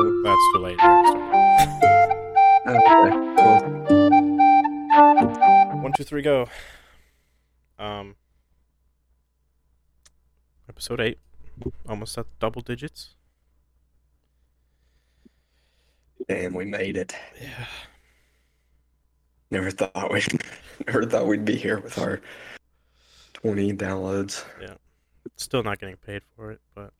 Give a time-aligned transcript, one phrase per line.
[0.00, 0.22] Uno, Joe, straight.
[0.22, 0.22] Joe.
[0.24, 0.78] That's too late.
[2.66, 3.60] Okay, cool.
[5.82, 6.48] One, two, three, go.
[7.78, 8.16] Um,
[10.68, 11.18] episode eight,
[11.88, 13.14] almost at double digits.
[16.28, 17.14] Damn, we made it.
[17.40, 17.66] Yeah.
[19.50, 20.22] Never thought we
[20.86, 22.20] never thought we'd be here with our
[23.34, 24.44] 20 downloads.
[24.60, 24.74] Yeah.
[25.36, 26.92] Still not getting paid for it, but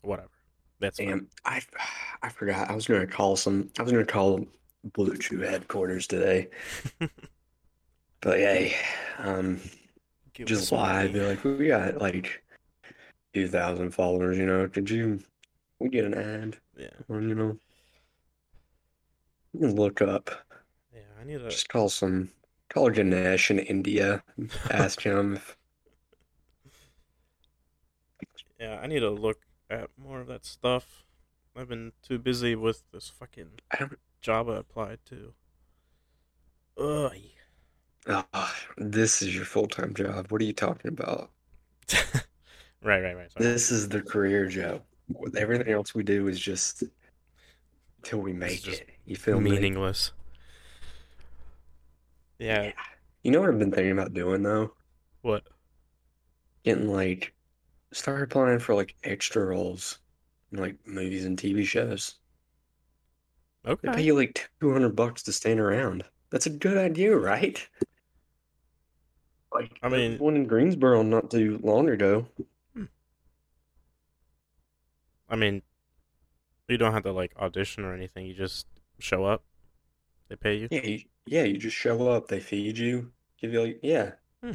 [0.00, 0.31] whatever.
[0.82, 0.98] That's.
[0.98, 1.62] Damn, I
[2.22, 2.68] I forgot.
[2.70, 3.70] I was gonna call some.
[3.78, 4.44] I was gonna call
[4.90, 6.48] BlueChew headquarters today.
[8.20, 8.74] But hey,
[9.18, 9.60] um,
[10.34, 11.02] Give just lie.
[11.06, 11.12] money.
[11.12, 12.42] Be like, we got like
[13.32, 14.36] two thousand followers.
[14.38, 15.20] You know, could you?
[15.78, 17.56] We get an ad, Yeah, or you know,
[19.52, 20.30] you can look up.
[20.94, 21.00] yeah.
[21.20, 22.30] I need to Just call some.
[22.70, 24.22] Call Ganesh in India.
[24.70, 25.56] Ask him if
[28.60, 29.38] Yeah, I need to look
[29.72, 31.04] at more of that stuff.
[31.56, 33.86] I've been too busy with this fucking I
[34.20, 35.32] job I applied to.
[36.78, 37.12] Ugh.
[38.06, 40.30] Oh, this is your full time job.
[40.30, 41.30] What are you talking about?
[42.82, 43.30] right, right, right.
[43.32, 43.44] Sorry.
[43.46, 44.82] This is the career job.
[45.36, 46.84] Everything else we do is just
[48.02, 48.88] till we make it.
[49.04, 49.50] You feel me?
[49.50, 50.12] Meaningless.
[52.38, 52.72] Yeah.
[53.22, 54.72] You know what I've been thinking about doing though?
[55.20, 55.44] What?
[56.64, 57.32] Getting like
[57.92, 59.98] start applying for like extra roles
[60.50, 62.16] in like movies and TV shows.
[63.66, 63.88] Okay.
[63.88, 66.04] They pay you like 200 bucks to stand around.
[66.30, 67.64] That's a good idea, right?
[69.52, 72.26] Like I mean- one in Greensboro not too long ago.
[75.28, 75.62] I mean,
[76.68, 78.26] you don't have to like audition or anything.
[78.26, 78.66] You just
[78.98, 79.42] show up.
[80.28, 80.68] They pay you.
[80.70, 84.12] Yeah, you, yeah, you just show up, they feed you, give you like yeah.
[84.42, 84.52] Hmm.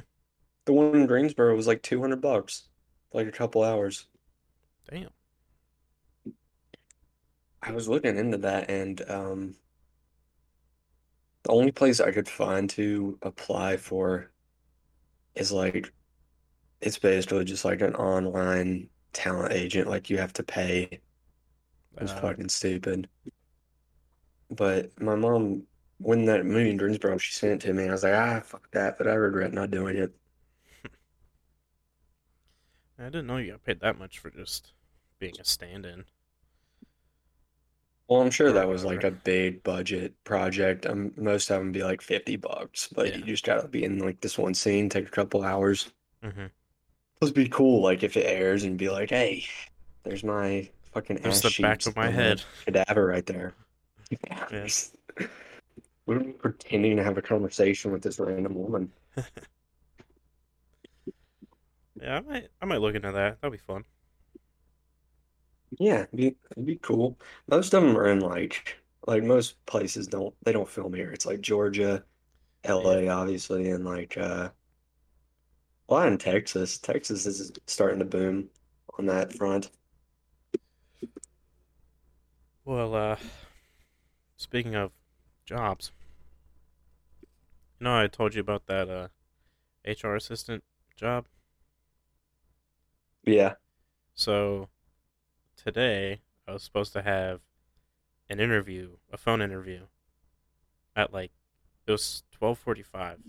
[0.66, 2.77] The one in Greensboro was like 200 bucks, for,
[3.14, 4.08] like a couple hours.
[4.90, 5.10] Damn.
[7.62, 9.56] I was looking into that and um
[11.44, 14.32] the only place I could find to apply for
[15.36, 15.92] is like
[16.82, 21.02] it's basically just like an online talent agent like you have to pay.
[22.00, 23.10] It's Uh, fucking stupid.
[24.50, 25.64] But my mom
[26.00, 28.70] when that movie in Greensboro she sent it to me I was like ah fuck
[28.72, 30.14] that but I regret not doing it.
[33.00, 34.72] I didn't know you got paid that much for just
[35.20, 36.06] being a stand-in.
[38.08, 40.86] Well, I'm sure that was like a big budget project.
[40.86, 43.18] Um, most of them be like 50 bucks, but Yeah.
[43.18, 45.92] you just gotta be in like this one scene, take a couple hours.
[46.24, 46.46] Mm-hmm.
[47.26, 49.46] To be cool, like if it airs and be like, hey,
[50.04, 52.42] there's my fucking There's ass the back of my head.
[52.66, 53.54] cadaver right there.
[56.06, 58.92] We're pretending to have a conversation with this random woman.
[62.02, 62.48] Yeah, I might.
[62.62, 63.42] I might look into that.
[63.42, 63.86] That'd be fun.
[65.80, 67.20] Yeah, it'd be, it'd be cool.
[67.48, 68.78] Most of them are in like,
[69.08, 71.12] like most places don't, they don't film here.
[71.12, 72.04] It's like Georgia,
[72.64, 74.50] LA, obviously, and like, uh,
[75.90, 76.78] a lot in Texas.
[76.78, 78.50] Texas is starting to boom
[78.98, 79.70] on that front.
[82.66, 83.16] Well, uh,
[84.38, 84.92] speaking of
[85.46, 85.92] jobs,
[87.80, 89.08] you know, I told you about that uh,
[89.86, 90.64] HR assistant
[90.96, 91.26] job.
[93.28, 93.56] Yeah.
[94.16, 94.70] So
[95.56, 97.42] today I was supposed to have
[98.30, 99.82] an interview, a phone interview,
[100.96, 101.32] at like
[101.86, 103.20] it was twelve forty-five,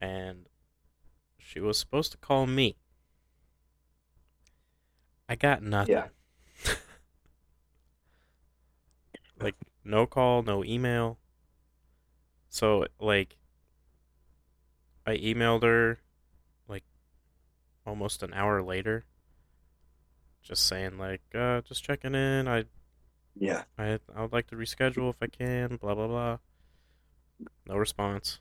[0.00, 0.46] and
[1.38, 2.76] she was supposed to call me.
[5.28, 5.94] I got nothing.
[5.94, 6.08] Yeah.
[9.40, 11.18] like no call, no email.
[12.48, 13.36] So like
[15.06, 16.00] I emailed her
[17.86, 19.04] almost an hour later
[20.42, 22.48] just saying like uh just checking in.
[22.48, 22.64] I
[23.36, 23.64] Yeah.
[23.78, 26.38] I I would like to reschedule if I can, blah blah blah.
[27.66, 28.40] No response.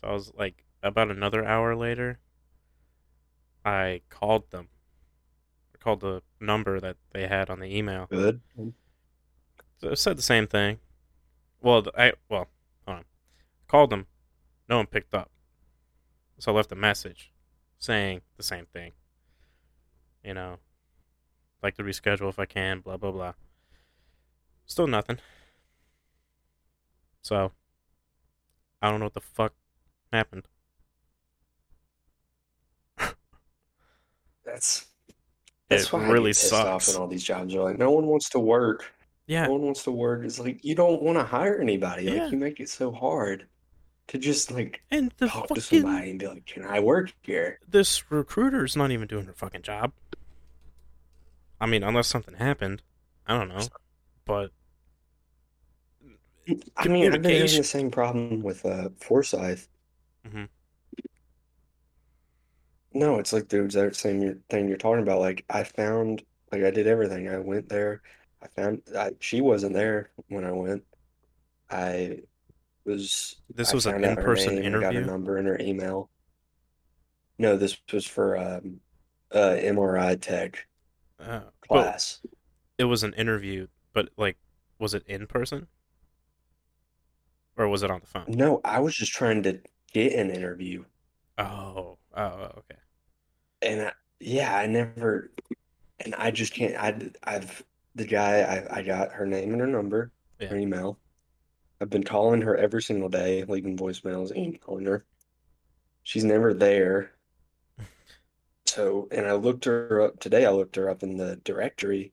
[0.00, 2.18] So I was like about another hour later
[3.64, 4.68] I called them.
[5.74, 8.06] I called the number that they had on the email.
[8.10, 8.40] Good.
[9.78, 10.78] So it said the same thing.
[11.60, 12.48] Well, I well,
[12.86, 13.04] hold on.
[13.68, 14.06] Called them.
[14.68, 15.30] No one picked up.
[16.38, 17.31] So I left a message
[17.82, 18.92] saying the same thing.
[20.24, 20.58] You know,
[21.62, 23.32] like to reschedule if I can, blah blah blah.
[24.66, 25.18] Still nothing.
[27.22, 27.52] So
[28.80, 29.52] I don't know what the fuck
[30.12, 30.44] happened.
[34.44, 34.86] That's
[35.68, 36.94] that's It why I really get pissed off sucks.
[36.96, 37.54] in all these jobs.
[37.54, 38.92] Are like, no one wants to work.
[39.26, 40.24] Yeah, No one wants to work.
[40.24, 42.04] It's like you don't want to hire anybody.
[42.04, 42.24] Yeah.
[42.24, 43.46] Like you make it so hard
[44.08, 47.58] to just like and the talk to somebody and be like, "Can I work here?"
[47.68, 49.92] this recruiter's not even doing her fucking job.
[51.60, 52.82] I mean, unless something happened,
[53.26, 53.68] I don't know.
[54.24, 54.50] But
[56.76, 59.68] I mean, I've been having the same problem with uh Forsyth.
[60.26, 60.48] Mhm.
[62.94, 65.20] No, it's like the exact same thing you're talking about.
[65.20, 67.28] Like I found, like I did everything.
[67.28, 68.02] I went there.
[68.42, 70.84] I found I, she wasn't there when I went.
[71.70, 72.20] I
[72.84, 73.36] was.
[73.54, 74.74] this I was an found out her in-person name.
[74.74, 75.10] I got her interview.
[75.10, 76.10] number and her email.
[77.38, 78.80] No, this was for um,
[79.32, 80.66] uh, MRI tech
[81.18, 82.20] Uh, class.
[82.78, 84.36] it was an interview, but like,
[84.78, 85.66] was it in person,
[87.56, 88.24] or was it on the phone?
[88.28, 89.60] No, I was just trying to
[89.92, 90.84] get an interview.
[91.38, 92.80] Oh, oh, oh, okay.
[93.62, 95.30] And I, yeah, I never,
[96.00, 96.74] and I just can't.
[96.76, 97.62] I, I've
[97.94, 98.40] the guy.
[98.40, 100.98] I, I got her name and her number, her email.
[101.82, 104.86] I've been calling her every single day, leaving voicemails, emailing mm.
[104.86, 105.04] her.
[106.04, 107.10] She's never there.
[108.66, 110.46] So, and I looked her up today.
[110.46, 112.12] I looked her up in the directory,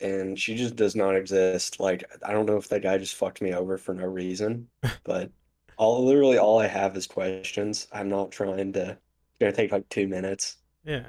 [0.00, 1.78] and she just does not exist.
[1.78, 4.68] Like, I don't know if that guy just fucked me over for no reason,
[5.04, 5.30] but
[5.76, 7.86] all literally all I have is questions.
[7.92, 8.92] I'm not trying to.
[8.92, 10.56] It's gonna take like two minutes.
[10.84, 11.04] Yeah,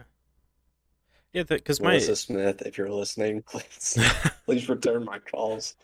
[1.32, 1.44] yeah.
[1.44, 3.98] Because my Melissa Smith, if you're listening, please
[4.46, 5.76] please return my calls.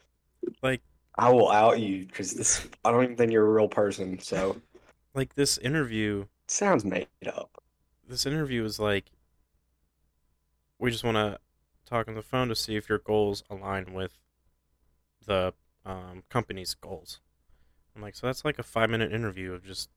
[0.61, 0.81] like
[1.15, 2.67] I will out you because this.
[2.85, 4.19] I don't even think you're a real person.
[4.19, 4.61] So
[5.13, 6.21] like this interview.
[6.21, 7.61] it sounds made up.
[8.07, 9.11] This interview is like,
[10.79, 11.39] we just want to
[11.85, 14.17] talk on the phone to see if your goals align with
[15.25, 15.53] the
[15.85, 17.19] um, company's goals.
[17.95, 19.89] I'm like, so that's like a five minute interview of just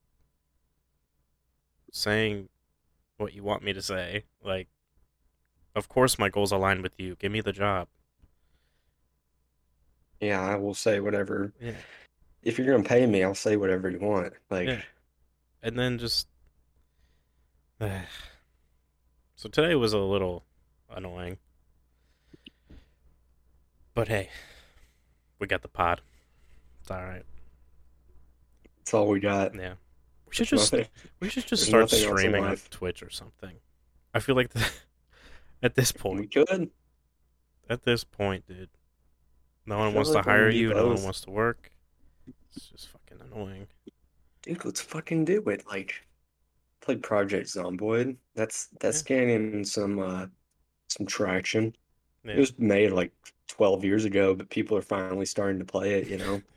[1.92, 2.48] saying
[3.16, 4.24] what you want me to say.
[4.42, 4.68] Like,
[5.74, 7.16] of course my goals align with you.
[7.16, 7.88] Give me the job.
[10.24, 11.52] Yeah, I will say whatever.
[11.60, 11.72] Yeah.
[12.42, 14.32] If you're gonna pay me, I'll say whatever you want.
[14.50, 14.80] Like, Yeah.
[15.62, 16.26] And then just.
[17.80, 20.44] so today was a little
[20.90, 21.38] annoying.
[23.94, 24.30] But hey,
[25.38, 26.00] we got the pod.
[26.80, 27.24] It's alright.
[28.78, 29.54] that's all we got.
[29.54, 29.74] Yeah.
[30.26, 30.88] We should There's just nothing-
[31.20, 32.56] we should just there's start nothing else in streaming on.
[32.70, 33.56] Twitch or something.
[34.12, 34.68] I feel like the,
[35.62, 36.70] at this point We could.
[37.70, 38.68] at this point, dude,
[39.66, 40.74] no one wants to like we hire you.
[40.74, 41.70] No one wants to work.
[42.54, 43.66] It's just fucking annoying.
[44.42, 45.66] Dude, let's fucking do it.
[45.66, 45.94] Like,
[46.80, 48.16] play Project Zomboid.
[48.34, 50.26] That's that's gaining some uh
[50.88, 51.74] some traction.
[52.24, 53.12] It was made like
[53.48, 56.42] 12 years ago, but people are finally starting to play it, you know?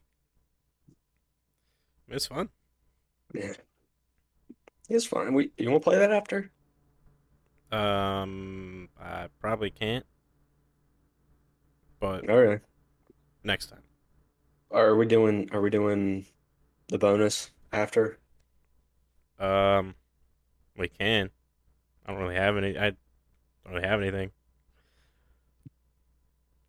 [2.10, 2.50] It's fun.
[3.34, 3.54] Yeah.
[4.90, 5.34] It's fun.
[5.34, 6.52] We you want to play that after?
[7.72, 10.06] Um, I probably can't,
[12.00, 12.62] but All right.
[13.48, 13.82] Next time.
[14.70, 16.26] Are we doing are we doing
[16.90, 18.20] the bonus after?
[19.40, 19.96] Um,
[20.78, 21.32] we can.
[22.06, 22.78] I don't really have any.
[22.78, 22.98] I don't
[23.74, 24.32] really have anything.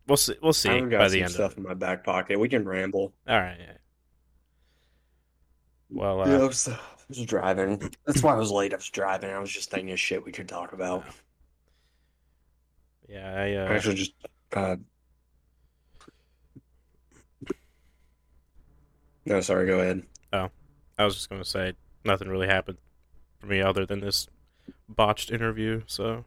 [0.07, 0.35] We'll see.
[0.41, 2.39] We'll see I've by got the some end stuff in my back pocket.
[2.39, 3.13] We can ramble.
[3.27, 3.57] All right.
[3.59, 3.73] Yeah.
[5.91, 6.77] Well, Yeah, I uh, was, I
[7.09, 7.91] was driving.
[8.05, 8.73] That's why I was late.
[8.73, 9.29] I was driving.
[9.29, 11.03] I was just thinking of shit we could talk about.
[13.07, 13.33] yeah.
[13.33, 14.13] I I uh, actually just
[14.53, 14.77] uh
[19.25, 20.03] No, sorry, go ahead.
[20.33, 20.49] Oh,
[20.97, 21.73] I was just gonna say
[22.05, 22.77] nothing really happened
[23.39, 24.27] for me other than this
[24.87, 25.81] botched interview.
[25.87, 26.25] So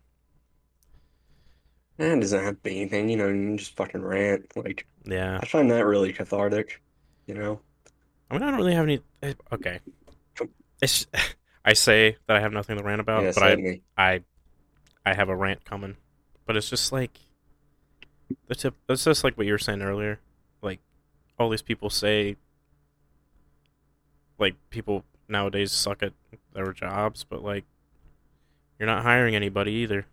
[1.98, 4.52] Eh, It doesn't have to be anything, you know, you just fucking rant.
[4.56, 5.38] Like yeah.
[5.42, 6.80] I find that really cathartic,
[7.26, 7.60] you know?
[8.30, 9.00] I mean, I don't really have any.
[9.22, 9.80] eh, Okay.
[10.80, 11.06] It's
[11.64, 13.80] I say that I have nothing to rant about, Yeah, but I.
[13.96, 14.22] I,
[15.04, 15.96] I have a rant coming.
[16.46, 17.18] But it's just like
[18.48, 18.74] the tip.
[18.88, 20.18] It's just like what you were saying earlier.
[20.60, 20.80] Like
[21.38, 22.36] all these people say,
[24.42, 26.14] like people nowadays suck at
[26.54, 27.66] their jobs, but like
[28.78, 30.06] you're not hiring anybody either.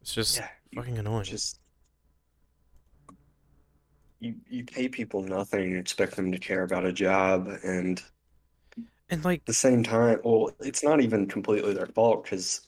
[0.00, 1.26] It's just Yeah, fucking annoying.
[1.26, 1.60] just
[4.20, 8.02] you you pay people nothing and expect them to care about a job, and
[9.10, 12.66] and like at the same time, well, it's not even completely their fault because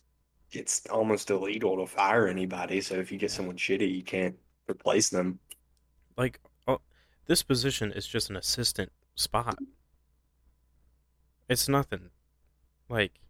[0.52, 2.80] it's almost illegal to fire anybody.
[2.80, 4.36] So if you get someone shitty, you can't
[4.68, 5.40] replace them.
[6.16, 6.76] like uh,
[7.26, 9.58] this position is just an assistant spot.
[11.49, 12.11] It's nothing.
[12.88, 13.20] Like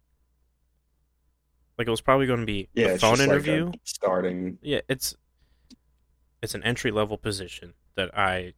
[1.77, 3.73] like it was probably going to be Yeah, a phone just like a interview.
[3.83, 4.59] starting.
[4.61, 5.15] yeah, it's
[6.41, 8.53] it's an entry level position that I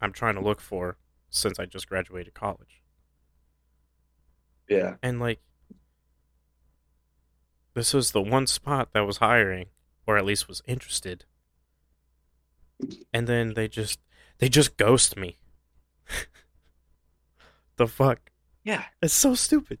[0.00, 0.98] I'm trying to look for
[1.30, 2.80] since I just graduated college.
[4.68, 5.40] Yeah, And like
[7.74, 9.68] this was the one spot that was hiring
[10.06, 11.26] or at least was interested.
[13.12, 14.00] And then they just
[14.44, 15.38] they just ghost me.
[17.78, 18.30] the fuck?
[18.62, 19.78] yeah, It's so stupid.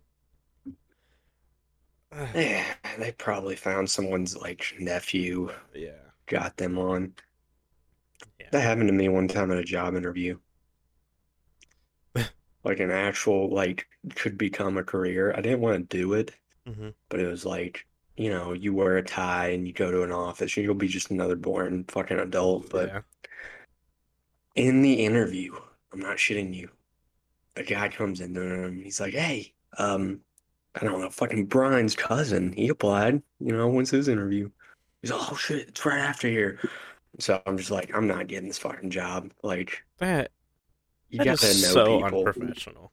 [2.34, 2.64] yeah.
[2.98, 5.90] They probably found someone's like nephew, yeah.
[6.24, 7.12] got them on.
[8.40, 8.46] Yeah.
[8.52, 10.38] That happened to me one time at a job interview.
[12.64, 15.34] Like an actual like could become a career.
[15.36, 16.32] I didn't want to do it,
[16.66, 20.02] hmm but it was like, you know, you wear a tie and you go to
[20.02, 22.70] an office and you'll be just another boring fucking adult.
[22.70, 23.02] But yeah.
[24.54, 25.54] In the interview,
[25.92, 26.68] I'm not shitting you.
[27.54, 30.20] The guy comes into him, he's like, Hey, um,
[30.74, 32.52] I don't know, fucking Brian's cousin.
[32.52, 34.50] He applied, you know, when's his interview?
[35.02, 36.58] He's like, Oh shit, it's right after here.
[37.20, 39.30] So I'm just like, I'm not getting this fucking job.
[39.42, 40.30] Like, That
[41.08, 42.26] you that gotta is know so people.
[42.26, 42.92] unprofessional.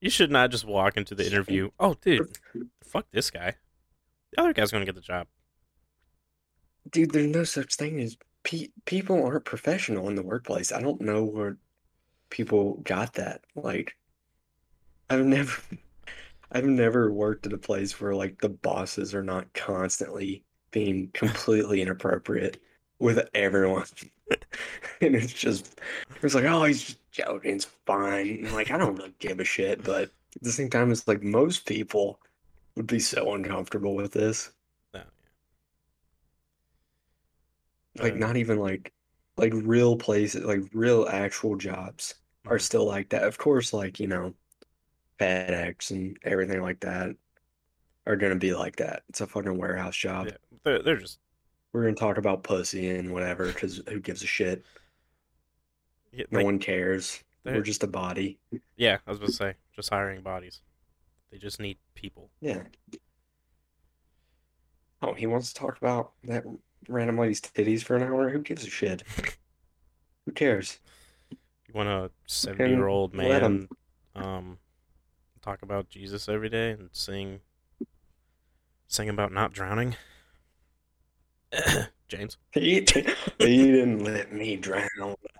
[0.00, 1.70] You should not just walk into the interview.
[1.78, 2.36] Oh, dude,
[2.82, 3.54] fuck this guy.
[4.32, 5.28] The other guy's gonna get the job.
[6.90, 10.72] Dude, there's no such thing as pe people aren't professional in the workplace.
[10.72, 11.58] I don't know where
[12.30, 13.42] people got that.
[13.56, 13.96] Like,
[15.10, 15.60] I've never,
[16.52, 21.80] I've never worked at a place where like the bosses are not constantly being completely
[21.82, 22.60] inappropriate
[22.98, 23.86] with everyone.
[25.00, 25.80] And it's just,
[26.22, 27.56] it's like, oh, he's just joking.
[27.56, 28.44] It's fine.
[28.44, 31.22] And, like, I don't really give a shit, but at the same time, it's like
[31.22, 32.20] most people
[32.76, 34.50] would be so uncomfortable with this.
[34.94, 35.02] No,
[37.98, 38.92] Like Uh, not even like
[39.36, 42.14] like real places, like real actual jobs
[42.46, 42.62] are Mhm.
[42.62, 43.24] still like that.
[43.24, 44.34] Of course, like, you know,
[45.18, 47.16] FedEx and everything like that
[48.06, 49.02] are gonna be like that.
[49.08, 50.26] It's a fucking warehouse job.
[50.28, 51.18] yeah, they're, they're just
[51.72, 54.64] We're gonna talk about pussy and whatever, because who gives a shit?
[56.12, 57.22] yeah, No like, one cares.
[57.44, 58.38] We're just a body.
[58.76, 58.98] yeah.
[59.06, 60.62] I was gonna say just hiring bodies.
[61.30, 62.30] They just need people.
[62.40, 62.62] Yeah.
[65.02, 66.44] Oh, he wants to talk about that
[66.88, 68.28] random lady's titties for an hour?
[68.30, 69.02] Who gives a shit?
[70.26, 70.78] Who cares?
[71.30, 73.68] You want a seventy-year-old man
[74.14, 74.58] um
[75.42, 77.40] talk about Jesus every day and sing
[78.86, 79.96] sing about not drowning?
[82.08, 82.36] James.
[82.52, 82.86] He,
[83.38, 84.88] he didn't let me drown.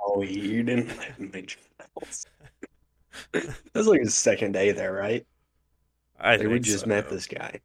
[0.05, 1.89] Oh, you didn't let me drown.
[3.73, 5.25] That's like his second day there, right?
[6.19, 6.87] I Like we just so.
[6.89, 7.61] met this guy.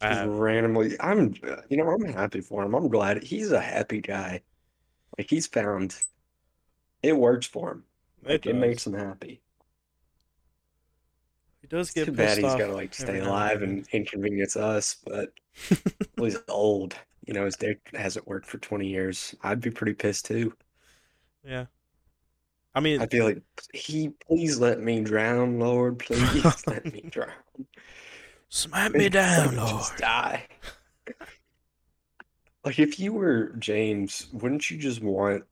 [0.00, 0.96] I Just have- randomly.
[1.00, 1.34] I'm,
[1.68, 2.74] you know, I'm happy for him.
[2.74, 4.42] I'm glad he's a happy guy.
[5.18, 5.96] Like he's found
[7.02, 7.84] it works for him.
[8.24, 9.40] Like, it makes him happy.
[11.62, 15.32] He does get too bad he's got to like stay alive and inconvenience us, but
[16.16, 16.94] well, he's old.
[17.26, 19.34] You know, his dick hasn't worked for 20 years.
[19.42, 20.54] I'd be pretty pissed too.
[21.44, 21.66] yeah.
[22.72, 23.42] I mean, I'd be like,
[23.74, 25.98] he, please let me drown, Lord.
[25.98, 27.32] Please let me drown.
[28.50, 30.00] Smack me down, Just Lord.
[30.00, 30.46] die.
[32.64, 35.44] Like, if you were James, wouldn't you just want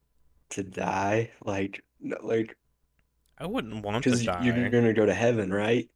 [0.50, 1.30] to die?
[1.42, 2.56] Like, no, like,
[3.38, 4.44] I wouldn't want to die.
[4.44, 5.88] you're gonna go to heaven, right?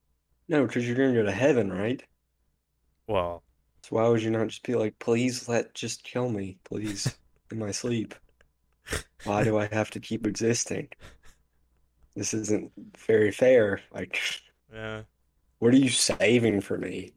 [0.49, 2.03] No, because you're gonna go to heaven, right?
[3.07, 3.43] Well,
[3.83, 7.15] So why would you not just be like, please let, just kill me, please,
[7.51, 8.15] in my sleep?
[9.25, 10.89] Why do I have to keep existing?
[12.17, 13.81] This isn't very fair.
[13.93, 14.19] Like,
[14.73, 15.03] yeah.
[15.62, 17.12] What are you saving for me?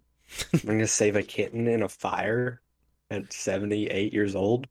[0.53, 2.61] I'm gonna save a kitten in a fire
[3.09, 4.67] at 78 years old?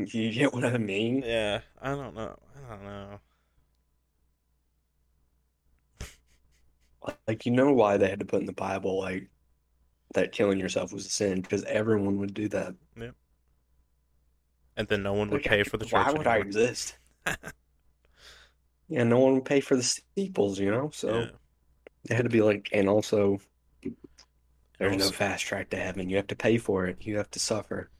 [0.00, 1.22] You get what I mean?
[1.24, 2.36] Yeah, I don't know.
[2.56, 3.20] I don't know.
[7.28, 9.28] Like, you know why they had to put in the Bible, like,
[10.14, 11.42] that killing yourself was a sin?
[11.42, 12.74] Because everyone would do that.
[13.00, 13.14] Yep.
[14.76, 16.98] And then no one would Like, pay for the why church would I exist?
[18.88, 20.90] yeah, no one would pay for the steeples, you know?
[20.92, 21.30] So Yeah.
[22.10, 23.40] it had to be like, and also
[24.78, 26.08] there's no fast track to heaven.
[26.10, 26.98] You have to pay for it.
[27.00, 27.90] You have to suffer.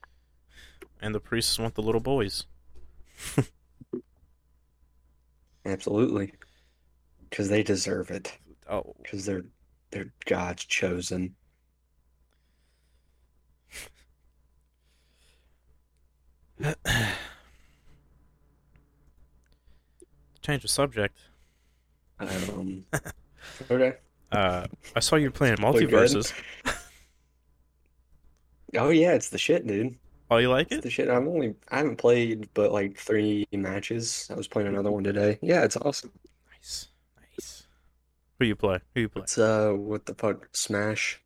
[1.00, 2.46] And the priests want the little boys.
[5.64, 6.32] Absolutely.
[7.28, 8.36] Because they deserve it.
[8.68, 9.44] Oh, Because they're
[9.90, 11.34] they're God's chosen.
[20.46, 21.18] change the subject.
[22.20, 22.84] Um,
[23.70, 23.94] okay.
[24.32, 26.32] Uh, I saw you playing MultiVersus.
[28.76, 29.96] Oh yeah, it's the shit, dude.
[30.30, 30.82] Oh, you like It's it?
[30.82, 31.08] the shit.
[31.08, 34.28] I've only I haven't played but like three matches.
[34.30, 35.38] I was playing another one today.
[35.40, 36.10] Yeah, it's awesome.
[36.52, 37.66] Nice, nice.
[38.38, 38.80] Who you play?
[38.94, 39.22] Who you play?
[39.22, 41.22] It's uh what the fuck Smash,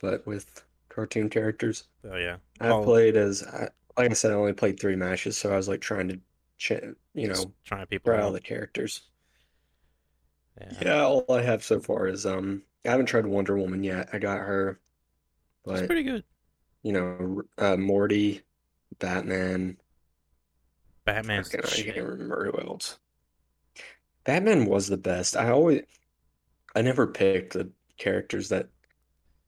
[0.00, 1.84] but with cartoon characters.
[2.08, 2.36] Oh yeah.
[2.60, 5.56] I Oh, played as I, like I said, I only played three matches, so I
[5.56, 6.18] was like trying to,
[6.58, 6.70] ch
[7.14, 8.32] you just know, trying people try all out.
[8.34, 9.02] the characters.
[10.60, 10.72] Yeah.
[10.82, 14.10] Yeah, all I have so far is um I haven't tried Wonder Woman yet.
[14.12, 14.80] I got her,
[15.66, 16.24] It's but pretty good.
[16.82, 18.42] you know, uh, Morty,
[18.98, 19.78] Batman.
[21.04, 22.98] Batman's the fucking- I can't remember who else.
[24.24, 25.36] Batman was the best.
[25.36, 25.82] I always,
[26.74, 28.68] I never picked the characters that,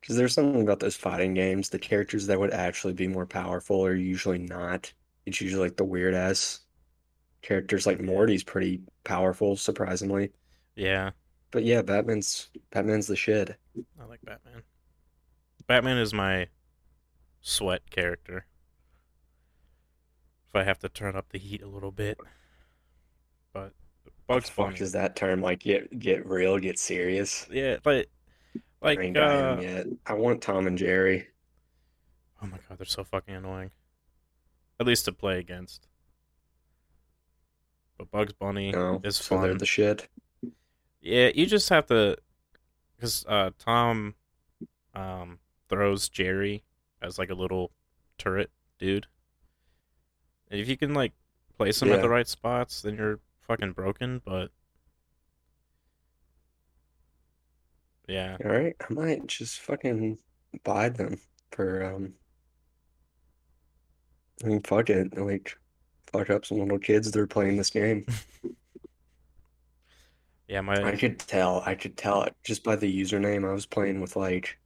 [0.01, 1.69] because there's something about those fighting games.
[1.71, 4.93] The characters that would actually be more powerful are usually not.
[5.25, 6.61] It's usually like the weird ass
[7.43, 7.87] characters.
[7.87, 10.33] Like Morty's pretty powerful, surprisingly.
[10.75, 11.11] Yeah,
[11.51, 13.57] But yeah, Batman's Batman's the shit.
[14.01, 14.63] I like Batman.
[15.67, 16.49] Batman is my
[17.41, 18.47] sweat character.
[20.49, 22.19] If I have to turn up the heat a little bit.
[23.53, 23.73] But
[24.27, 24.79] Bugs Fuck Bunny.
[24.79, 27.47] does that term like get get real, get serious?
[27.51, 28.07] Yeah, but
[28.55, 29.87] I like ain't uh yet.
[30.07, 31.29] I want Tom and Jerry.
[32.43, 33.71] oh my god, they're so fucking annoying.
[34.79, 35.87] At least to play against.
[37.99, 39.59] But Bugs Bunny No, is so fun.
[39.59, 40.09] the shit.
[41.01, 42.19] Yeah, you just have to,
[42.97, 44.15] because uh, Tom
[44.95, 46.63] um, throws Jerry
[47.01, 47.71] as like a little
[48.19, 49.07] turret dude.
[50.51, 51.13] And if you can like
[51.57, 54.21] place him at the right spots, then you're fucking broken.
[54.25, 54.51] But
[58.09, 60.19] yeah, All right, I might just fucking
[60.65, 61.19] buy them
[61.53, 62.15] for um.
[64.45, 65.57] I mean, fuck it, like,
[66.13, 67.11] fuck up some little kids.
[67.11, 68.07] They're playing this game.
[70.49, 71.63] yeah, my I could tell.
[71.67, 73.49] I could tell it just by the username.
[73.49, 74.59] I was playing with like,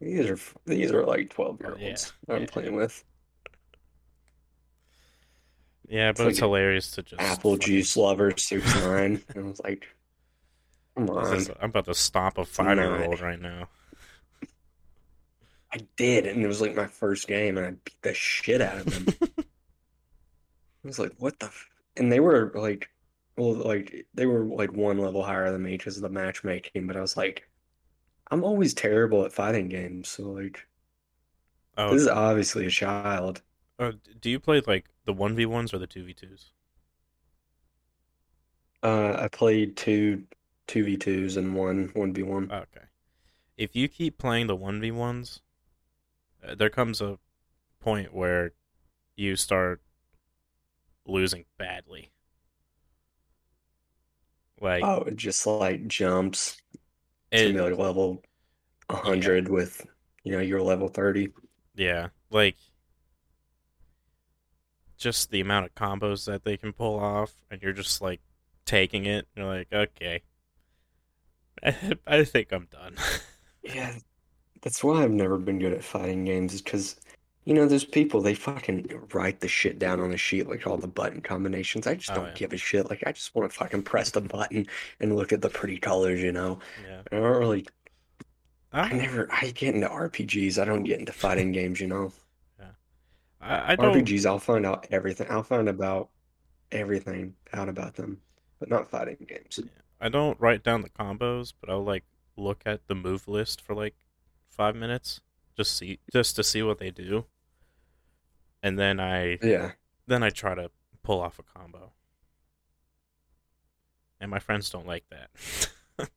[0.00, 2.46] these are these are like twelve year Oh, yeah, olds I'm yeah.
[2.50, 3.04] playing with.
[5.88, 9.22] yeah, but like it's hilarious to just Apple fucking- juice lover six nine.
[9.34, 9.86] And I was like,
[10.96, 11.34] come on.
[11.36, 13.68] is- I'm about to stomp a five year old right now.
[15.72, 18.78] I did, and it was like my first game, and I beat the shit out
[18.78, 18.86] of
[19.20, 19.28] them.
[20.88, 21.46] I was like, what the?
[21.46, 21.68] F-?
[21.96, 22.90] And they were like,
[23.36, 26.86] well, like they were like one level higher than me because of the matchmaking.
[26.86, 27.48] But I was like,
[28.30, 30.66] I'm always terrible at fighting games, so like,
[31.78, 33.42] Oh, this is obviously a child.
[33.78, 36.52] uh, do you play like the one v ones or the two v twos?
[38.82, 40.24] Uh, I played two
[40.66, 42.52] two v twos and one one v one.
[42.52, 42.86] Okay.
[43.56, 45.40] If you keep playing the 1v1s,
[46.46, 47.18] uh, there comes a
[47.80, 48.52] point where
[49.16, 49.82] you start
[51.08, 52.12] losing badly.
[54.60, 56.56] Like, Oh, it just like jumps
[57.36, 58.22] to it, like level
[58.88, 59.86] 100 with,
[60.24, 61.30] you know, you're level 30.
[61.74, 62.56] yeah, like
[64.96, 68.20] just the amount of combos that they can pull off, and you're just like
[68.64, 69.26] taking it.
[69.36, 70.22] You're like, okay,
[71.62, 71.74] I,
[72.06, 72.96] I think I'm done.
[73.62, 73.98] Yeah,
[74.62, 76.96] that's why I've never been good at fighting games, is because,
[77.48, 80.76] you know, there's people, they fucking write the shit down on a sheet, like all
[80.76, 81.86] the button combinations.
[81.86, 82.34] I just Oh, don't yeah.
[82.34, 82.90] give a shit.
[82.90, 84.66] Like, I just want to fucking press the button
[85.00, 86.58] and look at the pretty colors, you know?
[86.76, 87.66] yeah, I don't really,
[88.70, 90.60] I I, never, I get into RPGs.
[90.60, 92.12] I don't get into fighting games, you know?
[93.40, 93.94] I, I don't.
[93.94, 95.28] RPGs, I'll find out everything.
[95.30, 96.10] I'll find about
[96.72, 98.20] everything out about them,
[98.58, 99.60] but not fighting games.
[100.00, 102.04] I don't write down the combos, but I'll like
[102.36, 103.94] look at the move list for like
[104.50, 105.20] five minutes,
[105.56, 107.26] just see just to see what they do,
[108.62, 109.72] and then I Yeah.
[110.06, 110.70] then I try to
[111.02, 111.92] pull off a combo.
[114.20, 115.30] And my friends don't like that.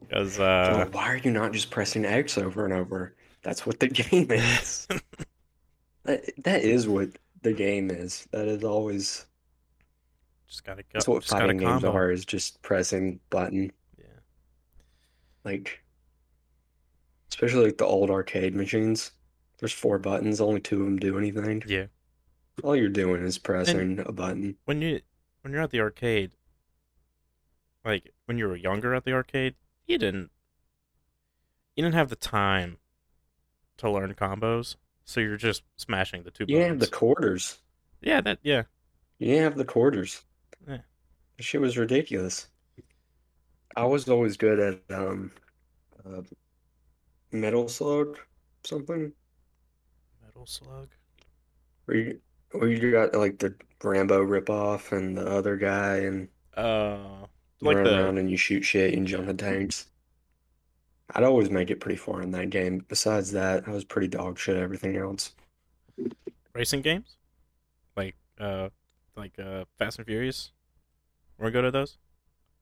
[0.00, 3.14] Because So uh, why are you not just pressing X over and over?
[3.42, 4.86] That's what the game is.
[6.04, 7.10] That that is what
[7.42, 8.26] the game is.
[8.32, 9.24] That is always
[10.48, 10.88] just gotta go.
[10.94, 11.92] that's what just fighting games combo.
[11.92, 13.70] are, is just pressing button.
[13.96, 14.04] Yeah.
[15.44, 15.80] Like
[17.30, 19.12] especially like the old arcade machines.
[19.62, 21.62] There's four buttons, only two of them do anything.
[21.68, 21.84] Yeah.
[22.64, 24.56] All you're doing is pressing a button.
[24.64, 25.02] When you
[25.42, 26.32] when you're at the arcade,
[27.84, 29.54] like when you were younger at the arcade,
[29.86, 30.32] you didn't
[31.76, 32.78] you didn't have the time
[33.76, 37.58] to learn combos, so you're just smashing the two You didn't have the quarters.
[38.00, 38.64] yeah, that yeah.
[39.20, 40.24] You didn't have the quarters.
[40.66, 40.78] Yeah.
[41.36, 42.48] That shit was ridiculous.
[43.76, 45.30] I was always good at um
[46.04, 46.22] uh,
[47.30, 48.18] Metal Slug
[48.64, 49.12] something
[50.34, 50.88] Metal Slug.
[51.84, 52.20] where you
[52.52, 57.26] where you got like the Rambo ripoff and the other guy and Uh,
[57.60, 59.86] like run the around and you shoot shit and jump in tanks.
[61.14, 62.84] I'd always make it pretty far in that game.
[62.88, 65.34] Besides that, I was pretty dog shit at everything else.
[66.54, 67.16] racing games,
[67.96, 68.70] like uh,
[69.16, 70.52] like uh, Fast and Furious.
[71.38, 71.98] We're good at those.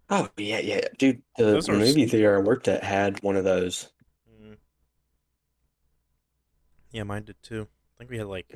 [0.08, 1.22] Oh yeah, yeah, dude.
[1.36, 3.88] The movie theater I worked at had one of those.
[6.92, 7.66] Yeah, mine did too.
[7.66, 8.48] I think we had like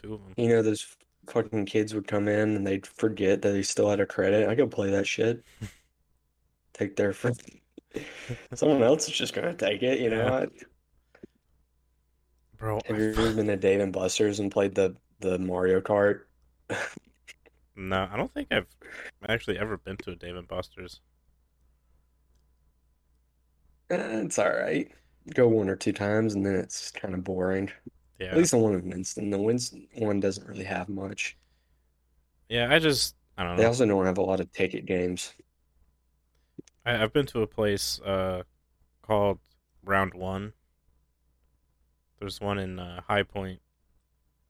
[0.00, 0.34] two of them.
[0.36, 0.86] You know, those
[1.26, 4.48] fucking kids would come in and they'd forget that they still had a credit.
[4.48, 5.44] I go play that shit.
[6.72, 7.30] Take their fr-
[8.54, 10.40] Someone else is just gonna take it, you know?
[10.40, 10.46] Yeah.
[12.56, 16.20] Bro, Have you ever been to Dave and Buster's and played the the Mario Kart?
[17.76, 18.68] no, I don't think I've
[19.28, 21.00] actually ever been to a Dave and Buster's.
[23.90, 24.90] Eh, It's all right.
[25.34, 27.70] Go one or two times and then it's kind of boring.
[28.18, 29.30] Yeah, At least the one in Winston.
[29.30, 31.36] The Winston one doesn't really have much.
[32.48, 32.68] yeah.
[32.72, 33.62] I just I don't know.
[33.62, 35.32] They also don't have a lot of ticket games.
[36.84, 38.42] I, I've been to a place uh
[39.02, 39.38] called
[39.84, 40.52] Round One.
[42.18, 43.60] There's one in uh, High Point,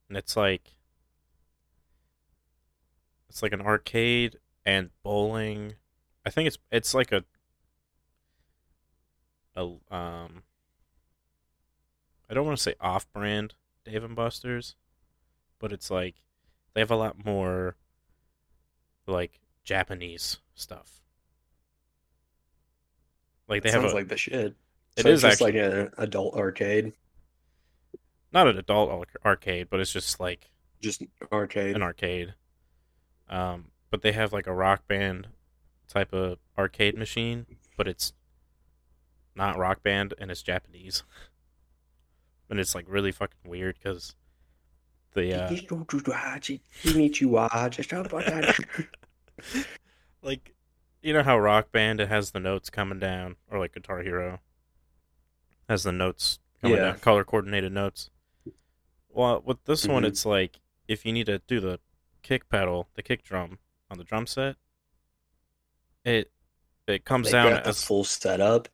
[0.09, 0.75] and it's like
[3.29, 5.75] it's like an arcade and bowling.
[6.27, 7.25] I think it's it's like a
[9.57, 9.63] a
[9.95, 10.43] um.
[12.31, 14.77] I don't want to say off-brand Dave and Buster's,
[15.59, 16.23] but it's like
[16.75, 17.75] they have a lot more
[19.07, 21.01] like Japanese stuff.
[23.49, 24.55] Like they have Sounds a like the shit.
[24.97, 26.93] It So is just actually- like an adult arcade,
[28.33, 31.75] not an adult arcade, but it's just like just arcade.
[31.75, 32.35] an arcade.
[33.29, 35.29] Um, but they have like a rock band
[35.89, 38.13] type of arcade machine, but it's
[39.35, 41.03] not rock band and it's Japanese.
[42.51, 44.15] and it's like really fucking weird because
[45.15, 45.49] the uh,
[50.23, 50.55] like
[51.03, 54.41] you know how rock band it has the notes coming down or like guitar hero
[55.69, 56.85] has the notes coming Yeah.
[56.91, 58.11] down color coordinated notes
[59.09, 60.07] well with this one Mhm.
[60.09, 60.59] it's like
[60.89, 61.81] if you need to do the
[62.23, 63.59] kick pedal the kick drum
[63.91, 64.57] on the drum set
[66.05, 66.31] it
[66.87, 68.69] it comes They down as full setup.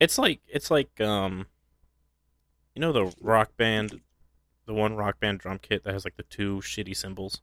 [0.00, 1.46] it's like it's like um
[2.74, 4.00] you know the rock band
[4.66, 7.40] the one rock band drum kit that has like the two shitty cymbals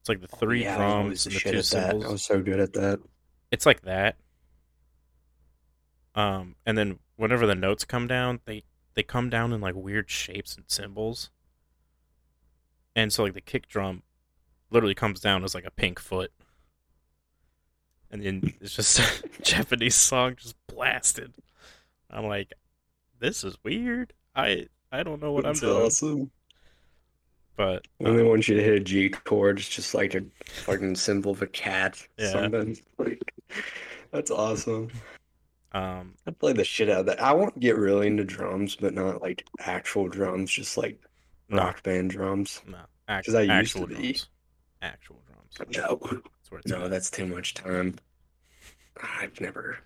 [0.00, 2.22] it's like the three Oh, Yeah, was always drums and the two cymbals I was
[2.22, 3.00] so good at that.
[3.50, 4.16] it's like that.
[6.14, 8.64] Um, and then whenever the notes come down, they
[8.94, 11.30] they come down in like weird shapes and symbols.
[12.94, 14.02] And so like the kick drum
[14.70, 16.32] literally comes down as like a pink foot.
[18.10, 21.32] And then it's just a Japanese song just blasted.
[22.10, 22.52] I'm like,
[23.20, 24.12] this is weird.
[24.34, 25.82] I I don't know what That's I'm doing.
[25.86, 26.30] awesome.
[27.56, 30.22] But When they uh, want you to hit a G chord, it's just like a
[30.62, 32.04] fucking symbol of a cat.
[32.18, 32.30] Yeah.
[32.32, 32.76] Something.
[32.98, 33.32] Like,
[34.12, 34.90] that's awesome.
[35.72, 37.22] um I play the shit out of that.
[37.22, 41.00] I won't get really into drums, but not like actual drums, just like
[41.48, 42.60] no, rock band drums.
[42.66, 44.18] no, act, 'Cause I used actual to be.
[44.82, 45.76] Actual drums.
[45.76, 45.98] No,
[46.50, 46.90] That's no, at.
[46.90, 47.96] that's too much time.
[49.20, 49.78] I've never.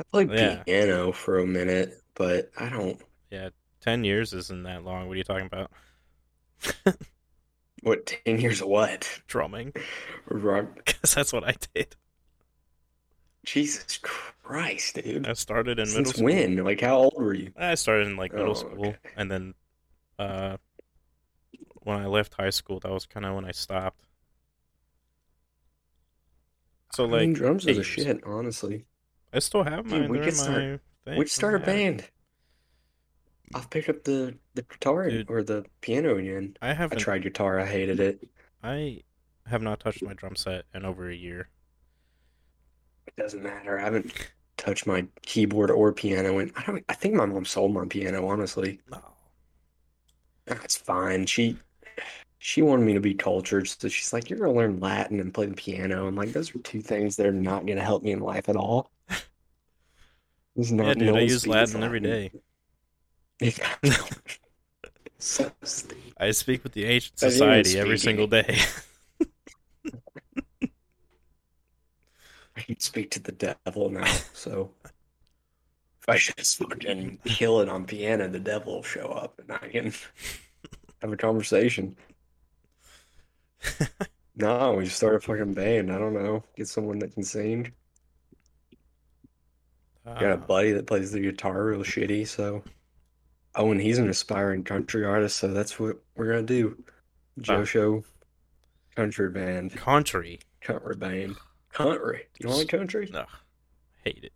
[0.00, 0.62] I played Yeah.
[0.64, 3.00] piano for a minute, but I don't.
[3.30, 3.48] Yeah,
[3.80, 5.06] ten years isn't that long.
[5.08, 5.70] What are you talking about?
[7.84, 9.08] What, 10 years of what?
[9.28, 9.72] Drumming,
[10.26, 11.94] because that's what I did.
[13.46, 15.28] Jesus Christ, dude.
[15.28, 16.24] I started in middle Since school.
[16.24, 16.56] when?
[16.64, 17.52] Like, how old were you?
[17.56, 18.96] I started in like middle Oh, school, okay.
[19.16, 19.54] and then
[20.18, 20.56] uh,
[21.84, 24.00] when I left high school, that was kind of when I stopped.
[26.94, 28.86] So I like mean, drums is a shit, honestly.
[29.32, 30.10] I still have Dude, mine.
[30.10, 30.80] we They're could in start-
[31.16, 32.04] We should start a band.
[33.54, 35.30] I've picked up the the guitar Dude.
[35.30, 36.56] or the piano again.
[36.60, 36.98] I I haven't.
[36.98, 38.28] tried guitar, I hated it.
[38.62, 39.02] I
[39.46, 41.48] have not touched my drum set in over a year.
[43.06, 43.78] It doesn't matter.
[43.78, 44.12] I haven't
[44.58, 46.84] touched my keyboard or piano, and I don't.
[46.88, 48.26] I think my mom sold my piano.
[48.28, 49.00] Honestly, No.
[50.44, 51.24] that's fine.
[51.24, 51.56] She
[52.38, 55.46] she wanted me to be cultured, so she's like, "You're gonna learn Latin and play
[55.46, 58.20] the piano." I'm like, "Those are two things that are not gonna help me in
[58.20, 58.90] life at all."
[60.58, 62.32] It's not yeah, dude, I use Latin every day.
[65.18, 65.52] so.
[66.18, 68.58] I speak with the ancient society every single day.
[72.56, 77.84] I can speak to the devil now, so if I just fucking kill it on
[77.84, 79.92] piano, the devil will show up and I can
[81.02, 81.96] have a conversation.
[84.34, 85.92] no, we just start a fucking band.
[85.92, 86.42] I don't know.
[86.56, 87.72] Get someone that can sing.
[90.14, 92.62] Got a Uh, buddy that plays the guitar real shitty, so
[93.54, 96.82] oh, and he's an aspiring country artist, so that's what we're gonna do.
[97.40, 97.64] Joe.
[97.64, 98.04] Show
[98.96, 100.40] country band, country.
[100.60, 101.36] country band,
[101.72, 102.26] country.
[102.40, 103.10] You like country?
[103.14, 103.26] Ugh,
[104.04, 104.32] hate it.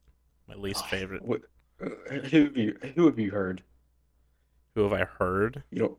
[0.48, 1.22] My least favorite.
[1.24, 1.42] What,
[1.84, 1.88] uh,
[2.30, 3.62] who have you who have you heard?
[4.74, 5.62] Who have I heard?
[5.70, 5.98] You don't.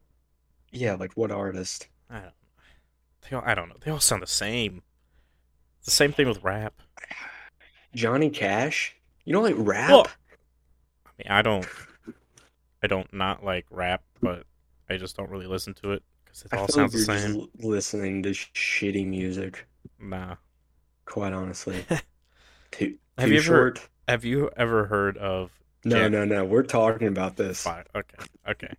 [0.72, 1.88] Yeah, like what artist?
[2.10, 2.34] I don't.
[3.30, 3.76] They all, I don't know.
[3.82, 4.82] They all sound the same.
[5.80, 6.74] It's the same thing with rap.
[7.96, 8.96] Johnny Cash?
[9.26, 9.90] You don't like rap?
[9.90, 10.08] Well,
[11.06, 11.66] I mean, I don't.
[12.84, 14.44] I don't not like rap, but
[14.90, 17.34] I just don't really listen to it because it all feel like sounds the same.
[17.36, 19.66] just listening to shitty music.
[20.00, 20.36] Nah.
[21.06, 21.86] Quite honestly.
[22.72, 23.90] Too, Have too you ever- short?
[24.08, 25.52] Have you ever heard of?
[25.86, 26.44] No, Jet- no, no.
[26.44, 27.62] We're talking about this.
[27.64, 27.86] Five.
[27.96, 28.18] Okay.
[28.50, 28.74] Okay.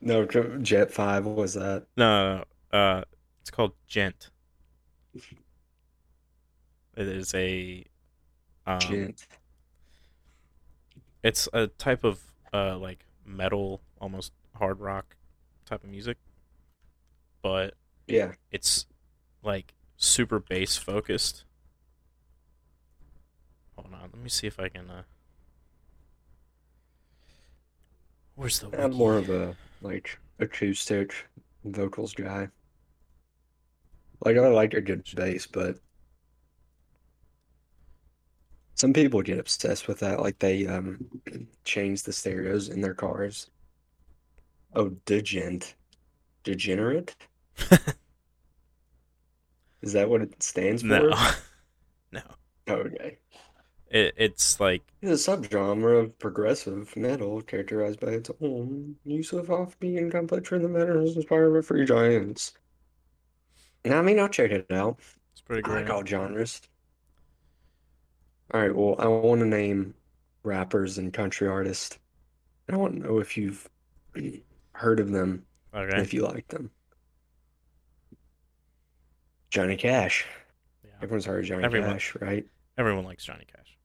[0.00, 1.26] No, Jet Five.
[1.26, 1.84] What was that?
[1.96, 2.78] No, no, no.
[2.78, 3.02] Uh,
[3.42, 4.30] it's called Djent.
[5.14, 7.84] It is a.
[8.74, 9.26] Um, Djent.
[11.22, 12.20] It's a type of
[12.52, 15.16] uh like metal, almost hard rock
[15.66, 16.16] type of music,
[17.42, 17.74] but
[18.06, 18.32] Yeah.
[18.50, 18.86] it's
[19.42, 21.44] like super bass focused.
[23.76, 24.88] Hold on, let me see if I can.
[24.90, 25.02] uh
[28.34, 28.66] Where's the?
[28.68, 28.96] I'm wiki?
[28.96, 31.14] more of a like acoustic
[31.64, 32.48] vocals guy.
[34.24, 35.76] Like I like a good bass, but
[38.80, 40.20] some people get obsessed with that.
[40.20, 41.06] Like they um
[41.64, 43.50] change the stereos in their cars.
[44.74, 45.74] Oh, degent,
[46.44, 47.14] degenerate.
[49.82, 50.88] Is that what it stands for?
[50.88, 51.32] no,
[52.12, 52.22] no.
[52.68, 53.18] Okay.
[53.90, 59.48] It, it's like It's a subgenre of progressive metal characterized by its own use of
[59.48, 62.54] offbeat and complex rhythm patterns inspired by free giants.
[63.84, 65.00] Now, I mean, I'll check it out.
[65.32, 65.90] it's pretty I like great.
[65.90, 66.60] all genres.
[68.52, 69.94] All right, well, I want to name
[70.42, 71.98] rappers and country artists.
[72.66, 73.68] And I want to know if you've
[74.72, 76.70] heard of them and if you like them.
[79.50, 80.26] Johnny Cash.
[80.84, 80.90] Yeah.
[81.02, 81.92] Everyone's heard of Johnny Everyone.
[81.92, 82.44] Cash, right?
[82.78, 83.76] Everyone likes Johnny Cash.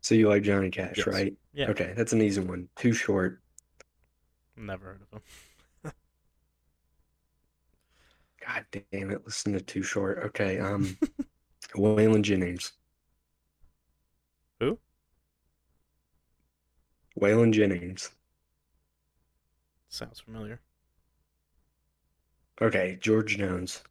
[0.00, 1.06] So you like Johnny Cash, Yes.
[1.06, 1.34] right?
[1.54, 1.70] Yeah.
[1.70, 2.68] Okay, that's an easy one.
[2.76, 3.40] Too short.
[4.56, 5.22] Never heard of him.
[8.46, 10.18] God damn it, listen to Too Short.
[10.26, 10.96] Okay, um,
[11.74, 12.72] Waylon Jennings.
[14.60, 14.78] Who?
[17.20, 18.10] Waylon Jennings.
[19.88, 20.60] Sounds familiar.
[22.60, 23.82] Okay, George Jones.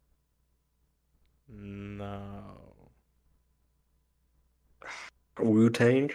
[1.48, 2.42] No.
[5.38, 6.10] Wu-Tang.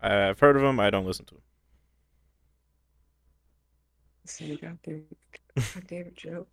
[0.00, 0.80] I've heard of him.
[0.80, 1.42] I don't listen to him.
[4.24, 5.04] See, goddamn,
[5.56, 6.46] God damn Joe.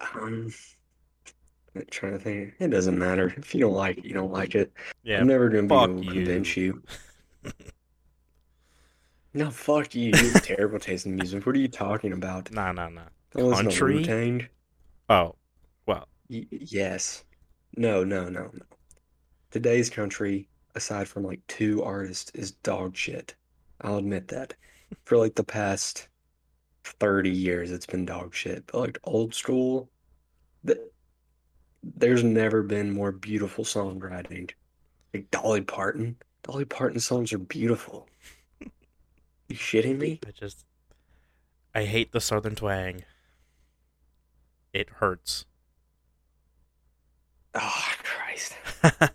[0.00, 0.52] Um,
[1.74, 2.54] I'm trying to think.
[2.58, 3.32] It doesn't matter.
[3.36, 4.72] If you don't like it, you don't like it.
[5.02, 5.20] Yeah.
[5.20, 6.12] I'm never gonna be able to you.
[6.12, 6.82] convince you.
[9.32, 10.10] No, fuck you.
[10.14, 11.46] You have terrible taste in music.
[11.46, 12.50] What are you talking about?
[12.50, 13.08] Nah, nah, nah.
[13.32, 13.84] Don't listen to Country?
[13.84, 14.48] Wu-Tang.
[15.08, 15.36] Oh,
[15.86, 17.24] well, Y- yes.
[17.76, 18.66] No, no, no, no.
[19.50, 23.36] Today's country, aside from like two artists, is dog shit.
[23.80, 24.54] I'll admit that.
[25.06, 26.08] For like the past
[26.84, 28.66] 30 years, it's been dog shit.
[28.68, 29.90] But like old school,
[30.66, 30.78] th
[31.82, 34.50] there's never been more beautiful songwriting.
[35.14, 36.16] Like Dolly Parton.
[36.46, 38.08] Dolly Parton songs are beautiful.
[38.60, 40.20] You shitting me?
[40.26, 40.64] I just.
[41.74, 43.04] I hate the southern twang.
[44.72, 45.46] It hurts.
[47.54, 48.56] Oh, Christ.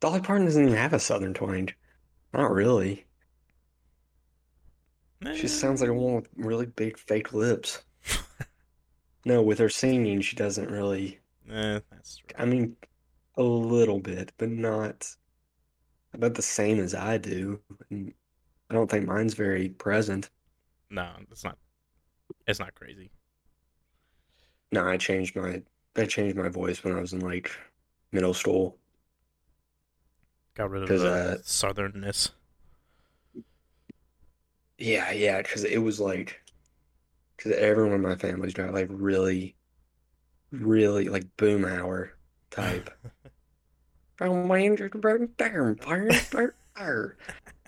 [0.00, 1.70] Dolly Parton doesn't even have a southern twang.
[2.32, 3.06] Not really.
[5.34, 7.82] She sounds like a woman with really big fake lips.
[9.24, 11.20] No, with her singing, she doesn't really.
[11.50, 12.30] Eh, that's true.
[12.38, 12.76] I mean,
[13.36, 15.14] a little bit, but not
[16.12, 17.60] about the same as I do.
[17.90, 18.12] And
[18.68, 20.30] I don't think mine's very present.
[20.90, 21.58] No, it's not.
[22.46, 23.10] It's not crazy.
[24.72, 25.62] No, I changed my
[25.96, 27.50] I changed my voice when I was in like
[28.12, 28.76] middle school.
[30.54, 32.30] Got rid of the uh, southernness.
[34.78, 36.40] Yeah, yeah, because it was like,
[37.36, 39.56] because everyone in my family's got like really,
[40.52, 42.10] really like Boomhauer
[42.50, 42.90] type.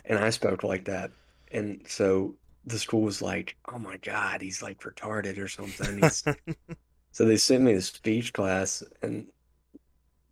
[0.04, 1.10] And I spoke like that.
[1.50, 2.34] And so
[2.64, 6.02] the school was like, oh my God, he's like retarded or something.
[7.12, 9.26] So they sent me to speech class, and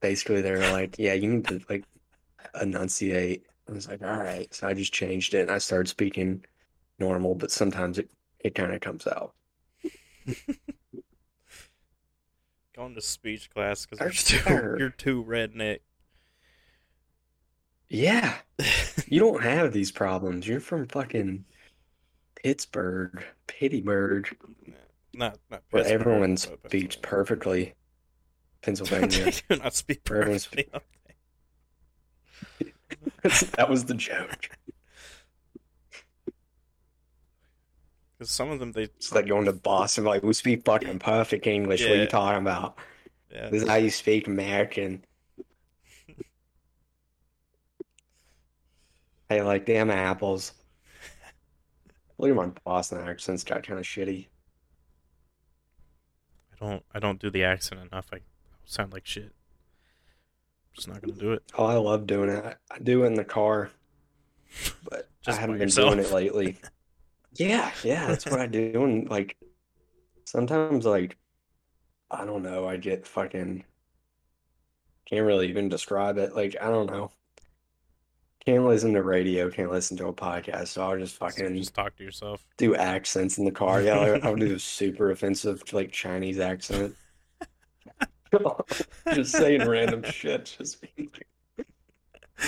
[0.01, 1.85] basically they were like, "Yeah, you need to like
[2.61, 6.43] enunciate." I was like, "All right." So I just changed it, and I started speaking
[6.99, 9.35] normal, but sometimes it it kind of comes out.
[12.75, 15.81] Going to speech class because you're too, you're too redneck.
[17.91, 18.37] Yeah,
[19.09, 20.47] you don't have these problems.
[20.47, 21.45] You're from fucking
[22.37, 24.29] Pittsburgh, Pittsburgh,
[25.13, 27.75] Not not where everyone speaks perfectly.
[28.63, 29.33] Pennsylvania.
[29.49, 30.69] do not speak perfectly
[33.57, 34.51] that was the joke.
[38.19, 41.47] Because some of them they It's like going to Boston, like we speak fucking perfect
[41.47, 41.83] English.
[41.83, 42.79] What are you talking about?
[43.33, 45.05] yeah, This is how you speak American.
[49.31, 50.53] Hey, like damn apples.
[52.19, 54.27] Look at my Boston accent's got kind of shitty.
[56.53, 58.09] I don't I don't do the accent enough.
[58.13, 58.23] I
[58.65, 59.33] sound like shit.
[59.33, 61.45] I'm just not gonna do it.
[61.57, 62.45] Oh, I love doing it.
[62.45, 63.71] I, I do it in the car,
[64.91, 66.59] but Just I haven't been doing it lately.
[67.35, 68.83] Yeah, yeah, that's what I do.
[68.83, 69.37] And like
[70.25, 71.17] sometimes, like
[72.11, 73.63] I don't know, I get fucking
[75.07, 76.35] can't really even describe it.
[76.35, 77.13] Like I don't know,
[78.45, 81.75] can't listen to radio, can't listen to a podcast, so I'll just So fucking just
[81.75, 82.45] talk to yourself.
[82.57, 83.83] do accents in the car.
[83.83, 86.95] Yeah, like, I'll do a super offensive like Chinese accent.
[89.13, 90.55] Just saying random shit.
[90.57, 91.11] Just being
[91.59, 91.67] like,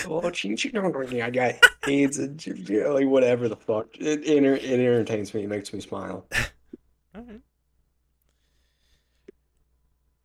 [0.06, 1.54] oh, ching ching dong dong, I got
[1.88, 3.88] AIDS and you know, like whatever the fuck.
[3.98, 5.42] It, enter, it entertains me.
[5.42, 6.24] It makes me smile.
[7.16, 7.40] All right.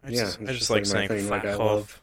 [0.03, 2.01] I Yeah, just, I it's just like saying thing, like, "fuck I love-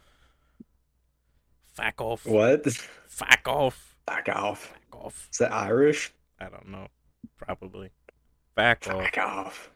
[1.74, 2.26] Fuck off.
[2.26, 2.66] What?
[3.06, 3.96] Fuck off.
[4.06, 4.72] Back off.
[4.90, 5.28] Fuck off.
[5.32, 6.12] Is that Irish?
[6.40, 6.88] I don't know.
[7.37, 7.90] Probably.
[8.54, 8.98] Back off.
[8.98, 9.70] Back off.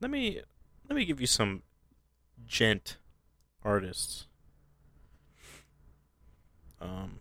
[0.00, 0.40] Let me
[0.88, 1.62] let me give you some
[2.46, 2.96] Djent
[3.64, 4.26] artists.
[6.80, 7.18] Um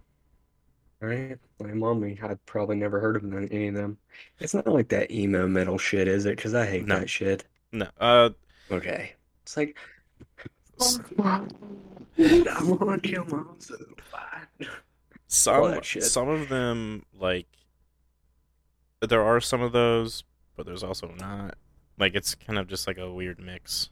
[1.01, 1.37] All right.
[1.59, 3.97] My mommy, I'd probably never heard of any of them.
[4.39, 6.37] It's not like that emo metal shit, is it?
[6.37, 6.99] Because I hate No.
[6.99, 7.43] that shit.
[7.71, 8.29] no uh
[8.71, 9.13] Okay.
[9.43, 9.77] It's like,
[10.79, 13.79] s- I want to kill myself.
[15.27, 16.03] some shit.
[16.03, 17.47] some of them like
[19.01, 20.23] there are some of those,
[20.55, 21.55] but there's also not.
[21.97, 23.89] Like it's kind of just like a weird mix.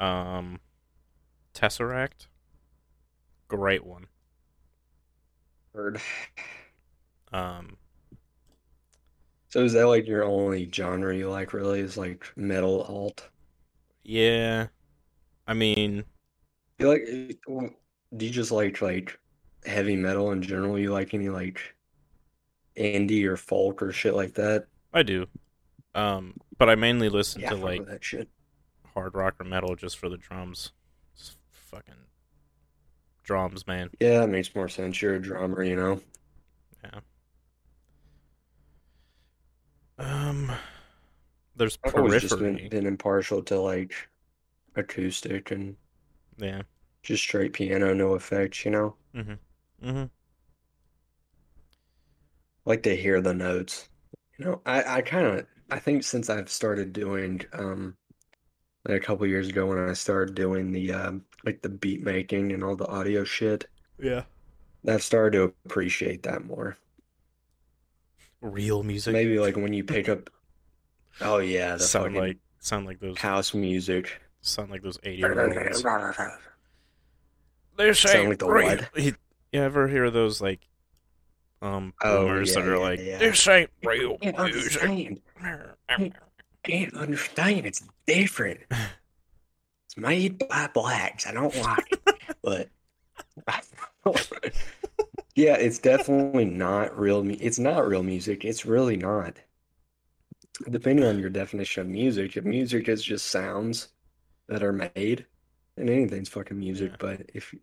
[0.00, 0.60] Um
[1.54, 2.26] Tesseract.
[3.48, 4.06] Great one.
[5.74, 6.00] Heard.
[7.32, 7.76] Um
[9.48, 13.28] So is that like your only genre you like really is like metal alt?
[14.04, 14.68] yeah.
[15.46, 16.04] I mean,
[16.78, 17.06] You like
[18.16, 19.18] do you just like like
[19.64, 20.78] heavy metal in general?
[20.78, 21.76] You like any like
[22.76, 24.66] indie or folk or shit like that?
[24.92, 25.28] I do.
[25.94, 28.28] Um but I mainly listen Yeah, to like that shit.
[28.94, 30.72] hard rock or metal just for the drums.
[31.16, 32.06] Just fucking
[33.24, 33.90] drums, man.
[34.00, 35.00] Yeah, it makes more sense.
[35.02, 36.00] You're a drummer, you know.
[36.84, 37.00] Yeah.
[39.98, 40.52] Um,
[41.56, 43.94] there's I've always just been, been impartial to like
[44.76, 45.76] acoustic and
[46.38, 46.62] Yeah.
[47.02, 48.96] just straight piano, no effects, you know.
[49.14, 50.04] Mm-hmm.
[52.64, 53.88] like to hear the notes.
[54.38, 57.96] You know, I, I kind of I think since I've started doing um
[58.88, 62.52] like a couple years ago when I started doing the um like the beat making
[62.52, 63.66] and all the audio shit,
[63.98, 64.24] Yeah.
[64.88, 66.78] I've started to appreciate that more.
[68.46, 69.12] Real music.
[69.12, 70.30] Maybe like when you pick up
[71.20, 74.20] oh yeah, the sound like sound like those house music.
[74.40, 75.82] sound like those eighty year olds.
[77.76, 78.90] They Sound say like the real- what?
[78.96, 79.14] You
[79.52, 80.60] ever hear those like
[81.60, 83.18] um Oh, boomers that yeah, are yeah, like yeah.
[83.18, 84.82] this ain't real Can't music.
[84.82, 85.20] understand.
[86.62, 87.66] Can't understand.
[87.66, 88.60] It's different.
[88.70, 91.26] It's made by blacks.
[91.26, 92.68] I don't like it, but
[95.36, 97.22] yeah, it's definitely not real.
[97.22, 98.44] mu- It's not real music.
[98.44, 99.38] It's really not.
[100.70, 103.88] Depending on your definition of music, if music is just sounds
[104.48, 105.26] that are made,
[105.76, 106.92] and anything's fucking music.
[106.92, 106.96] Yeah.
[106.98, 107.54] But if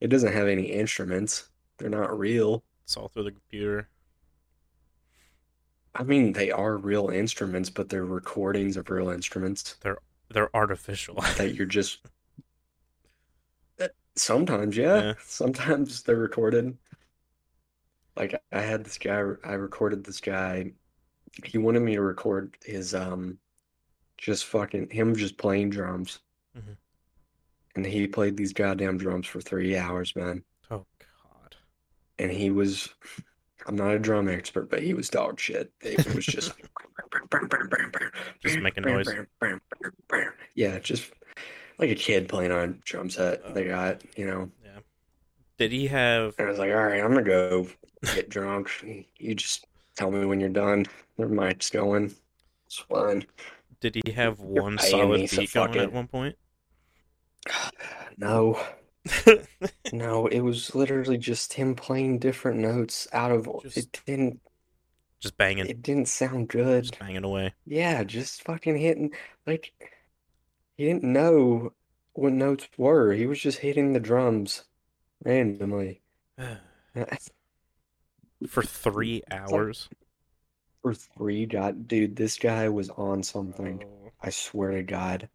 [0.00, 2.64] it doesn't have any instruments, they're not real.
[2.84, 3.88] It's all through the computer.
[5.94, 9.76] I mean, they are real instruments, but they're recordings of real instruments.
[9.80, 9.98] They're
[10.28, 11.14] they're artificial.
[11.36, 11.98] that you're just
[13.80, 15.14] Uh, sometimes yeah Yeah.
[15.18, 16.78] sometimes they're recorded
[18.16, 20.72] like I had this guy I recorded this guy
[21.44, 23.38] he wanted me to record his um
[24.18, 26.20] just fucking him just playing drums
[26.56, 26.76] Mhm.
[27.76, 31.56] and he played these goddamn drums for three hours man oh God.
[32.18, 32.88] and he was
[33.66, 35.72] I'm not a drum expert, but he was dog shit.
[35.82, 36.52] It was just
[38.42, 39.06] Just making noise.
[40.56, 41.12] Yeah, just
[41.78, 43.54] like a kid playing on a drum set.
[43.54, 44.50] They got, you know.
[45.58, 46.34] Did he have?
[46.38, 47.66] I was like, all right, I'm gonna go
[48.14, 48.70] get drunk.
[49.18, 50.86] You just tell me when you're done.
[51.18, 52.14] Your mic's going.
[52.66, 53.26] It's fine.
[53.80, 56.36] Did he have one solid so beat fuck going at one point?
[58.18, 58.62] No,
[59.92, 64.40] no, it was literally just him playing different notes out of Just it didn't
[65.18, 66.84] Just banging, it didn't sound good.
[66.84, 67.54] just banging away.
[67.66, 69.12] Yeah, just fucking hitting
[69.46, 69.72] like
[70.76, 71.72] he didn't know
[72.12, 73.12] what notes were.
[73.12, 74.64] He was just hitting the drums
[75.24, 76.02] randomly.
[78.48, 79.88] For three hours.
[80.82, 83.82] For three god dude, this guy was on something.
[83.84, 84.10] Oh.
[84.20, 85.28] I swear to God.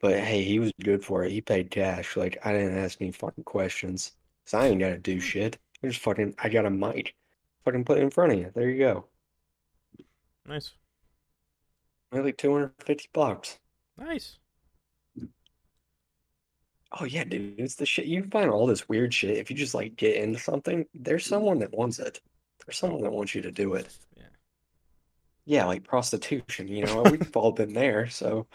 [0.00, 1.32] But hey, he was good for it.
[1.32, 2.16] He paid cash.
[2.16, 4.12] Like I didn't ask any fucking questions.
[4.44, 5.58] So I ain't gotta do shit.
[5.82, 7.14] I just fucking I got a mic.
[7.64, 8.50] Fucking put it in front of you.
[8.54, 9.04] There you go.
[10.48, 10.72] Nice,
[12.12, 13.58] like 250 bucks.
[13.98, 14.38] nice.
[16.92, 18.06] Oh yeah, dude, it's the shit.
[18.06, 19.36] You find all this weird shit.
[19.36, 21.34] If you just like get into something, there's mm-hmm.
[21.34, 22.20] someone that wants it.
[22.64, 23.96] There's someone that wants you to do it.
[24.16, 24.22] Yeah.
[25.44, 28.08] Yeah, like prostitution, you know, we've all been there.
[28.08, 28.46] So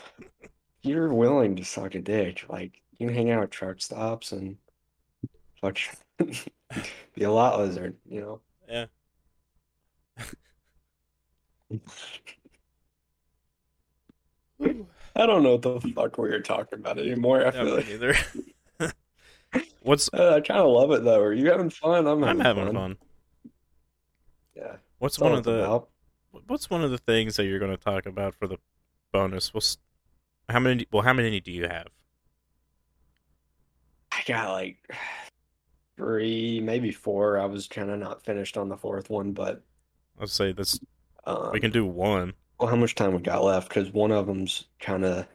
[0.82, 2.46] you're willing to suck a dick.
[2.50, 4.58] Like you can hang out at truck stops and
[5.60, 5.78] fuck
[6.18, 8.42] be a lot lizard, you know.
[8.70, 8.86] Yeah.
[15.22, 17.46] I don't know what the fuck we were talking about anymore.
[17.46, 18.16] I feel like either.
[19.82, 21.20] What's uh, I kind of love it though.
[21.22, 22.08] Are you having fun?
[22.08, 22.98] I'm I'm having having fun.
[24.56, 24.76] Yeah.
[25.00, 25.90] What's one of the about.
[26.48, 28.58] What's one of the things that you're going to talk about for the
[29.12, 29.54] bonus?
[29.54, 29.64] Well,
[30.48, 30.88] how many?
[30.92, 31.88] Well, how many do you have?
[34.12, 34.78] I got like
[35.98, 37.38] three, maybe four.
[37.40, 39.62] I was kind of not finished on the fourth one, but
[40.20, 40.80] Let's say this.
[41.26, 42.34] um, We can do one.
[42.62, 43.70] Well, how much time we got left?
[43.70, 45.28] Because one of them's kind of,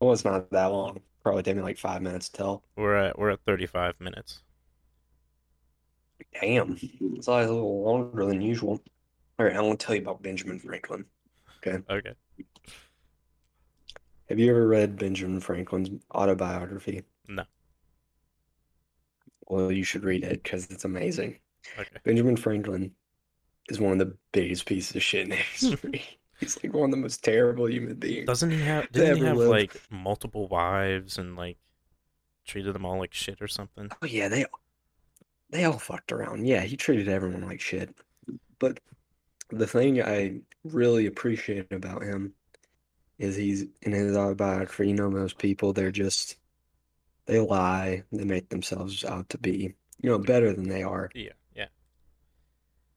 [0.00, 1.00] well, it's not that long.
[1.22, 2.64] Probably take me like five minutes to tell.
[2.76, 4.40] We're at we're at 35 minutes.
[6.40, 8.80] Damn, it's always a little longer than usual.
[9.38, 11.04] All right, I want to tell you about Benjamin Franklin.
[11.58, 12.14] Okay, Okay.
[14.30, 17.02] have you ever read Benjamin Franklin's autobiography?
[17.28, 17.44] No.
[19.46, 21.38] Well, you should read it because it's amazing.
[21.78, 21.96] Okay.
[22.04, 22.92] Benjamin Franklin
[23.68, 26.02] is one of the biggest pieces of shit in history.
[26.40, 28.26] He's like one of the most terrible human beings.
[28.26, 28.90] Doesn't he have?
[28.92, 31.58] Didn't he have like multiple wives and like
[32.46, 33.90] treated them all like shit or something?
[34.02, 34.46] Oh yeah, they
[35.50, 36.46] they all fucked around.
[36.46, 37.94] Yeah, he treated everyone like shit.
[38.58, 38.80] But
[39.50, 42.32] the thing I really appreciate about him
[43.18, 46.36] is he's in his autobiography, you know, most people they're just
[47.26, 51.10] they lie, they make themselves out to be, you know, better than they are.
[51.14, 51.32] Yeah.
[51.54, 51.66] Yeah.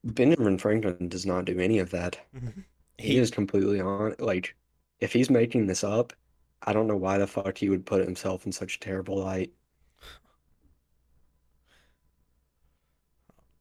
[0.03, 2.17] Benjamin Franklin does not do any of that.
[2.35, 2.61] Mm-hmm.
[2.97, 4.55] He is completely on like
[4.99, 6.13] if he's making this up,
[6.61, 9.51] I don't know why the fuck he would put himself in such a terrible light.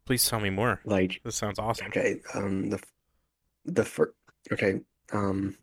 [0.05, 0.81] Please tell me more.
[0.85, 1.87] Like This sounds awesome.
[1.89, 2.83] Okay, um, the
[3.65, 4.13] the fir
[4.53, 4.81] okay,
[5.13, 5.57] um,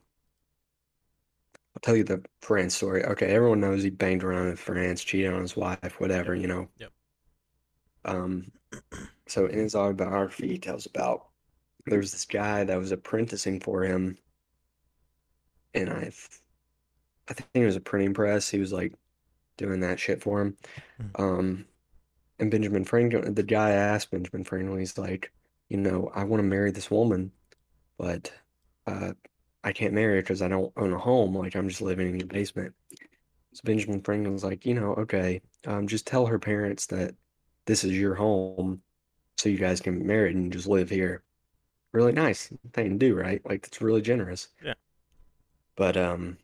[1.74, 3.04] I'll tell you the France story.
[3.04, 6.68] Okay, everyone knows he banged around in France, cheated on his wife, whatever, you know.
[6.78, 6.92] Yep.
[8.06, 8.50] Um,
[9.26, 11.26] so in his autobiography, he tells about
[11.86, 14.18] there was this guy that was apprenticing for him,
[15.74, 16.10] and I,
[17.28, 18.48] I think it was a printing press.
[18.48, 18.94] He was like
[19.58, 20.56] doing that shit for him.
[21.00, 21.20] Mhm.
[21.20, 21.66] Um,
[22.38, 25.32] and Benjamin Franklin, the guy asked Benjamin Franklin, he's like,
[25.68, 27.32] you know, I want to marry this woman,
[27.98, 28.32] but
[28.86, 29.12] uh,
[29.64, 31.36] I can't marry her because I don't own a home.
[31.36, 32.74] Like I'm just living in the basement.
[33.52, 37.14] So Benjamin Franklin's like, you know, okay, um, just tell her parents that
[37.66, 38.82] this is your home,
[39.38, 41.22] so you guys can get married and just live here.
[41.92, 43.44] Really nice thing to do, right?
[43.44, 44.48] Like that's really generous.
[44.64, 44.74] Yeah.
[45.76, 46.38] But um,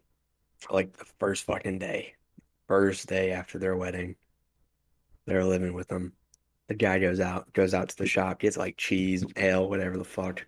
[0.70, 2.14] like the first fucking day,
[2.66, 4.16] first day after their wedding,
[5.26, 6.12] they're living with them.
[6.68, 10.04] The guy goes out, goes out to the shop, gets like cheese, ale, whatever the
[10.04, 10.44] fuck.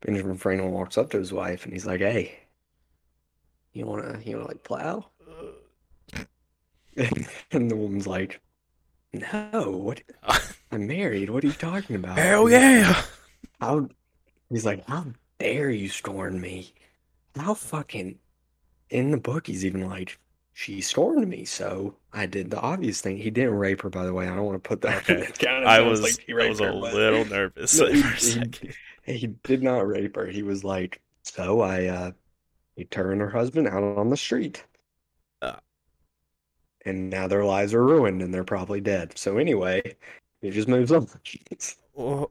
[0.00, 2.40] Benjamin Franklin walks up to his wife and he's like, "Hey,
[3.72, 5.06] you wanna, you wanna like plow?"
[7.52, 8.40] And the woman's like,
[9.12, 10.02] "No, what?
[10.72, 11.30] I'm married.
[11.30, 13.04] What are you talking about?" Hell yeah!
[13.60, 13.88] How?
[14.50, 15.06] He's like, "How
[15.38, 16.72] dare you scorn me?
[17.36, 18.18] How fucking?"
[18.90, 20.18] In the book, he's even like,
[20.54, 24.14] "She scorned me, so I did the obvious thing." He didn't rape her, by the
[24.14, 24.26] way.
[24.28, 25.02] I don't want to put that.
[25.10, 25.22] Okay.
[25.28, 28.02] it kinda I was like he I was a but- little nervous No, he,
[29.04, 30.26] he- he did not rape her.
[30.26, 32.12] He was like, so I uh
[32.76, 34.64] he turned her husband out on the street.
[35.42, 35.60] Ah.
[36.84, 39.16] And now their lives are ruined and they're probably dead.
[39.18, 39.82] So anyway,
[40.40, 41.08] He just moves on.
[41.94, 42.30] Well,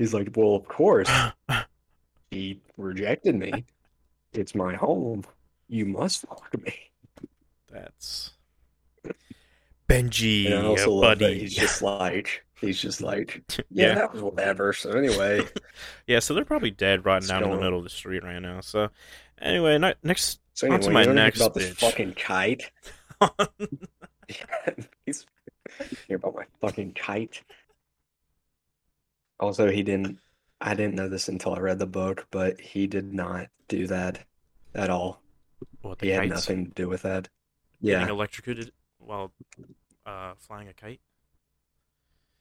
[0.00, 1.10] He's like, well, of course,
[2.30, 3.66] he rejected me.
[4.32, 5.24] It's my home.
[5.68, 6.74] You must fuck me.
[7.70, 8.30] that's
[9.88, 11.40] Benji, And I also uh, buddy.
[11.40, 13.94] he's just like, he's just like, yeah, Yeah.
[13.96, 14.72] that was whatever.
[14.72, 15.42] So anyway,
[16.06, 18.60] Yeah, so they're probably dead What's down in the middle of the street right now.
[18.62, 18.88] So,
[19.42, 20.40] anyway, ne- next.
[20.54, 21.76] so On to my you wanna hear next about this bitch.
[21.90, 22.70] fucking kite.
[25.04, 25.26] he's
[26.08, 27.42] hear about my fucking kite.
[29.40, 30.18] Also, he didn't.
[30.60, 34.20] I didn't know this until I read the book, but he did not do that
[34.74, 35.22] at all.
[35.80, 36.30] what He had kites?
[36.48, 37.28] nothing to do with that.
[37.82, 39.32] Getting Yeah, electrocuted while
[40.04, 41.00] uh, flying a kite.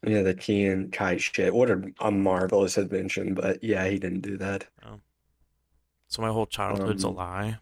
[0.06, 1.54] yeah, the key and kite shit.
[1.56, 4.66] What a, a marvelous invention, but yeah, he didn't do that.
[6.10, 7.58] So my whole childhood's a Um, lie.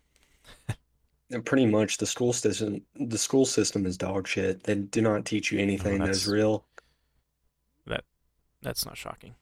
[1.30, 4.64] And pretty much the school system, the school system is dog shit.
[4.64, 6.64] They do not teach you anything that is that's- real.
[8.62, 9.36] That's not shocking.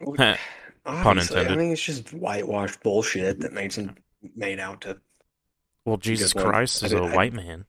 [0.00, 0.36] Well,
[0.84, 1.52] Pun intended.
[1.52, 3.96] I mean, it's just whitewashed bullshit that makes him
[4.36, 4.98] made out to.
[5.84, 6.32] Well, Jesus.
[6.32, 7.64] Christ I is a I- white man.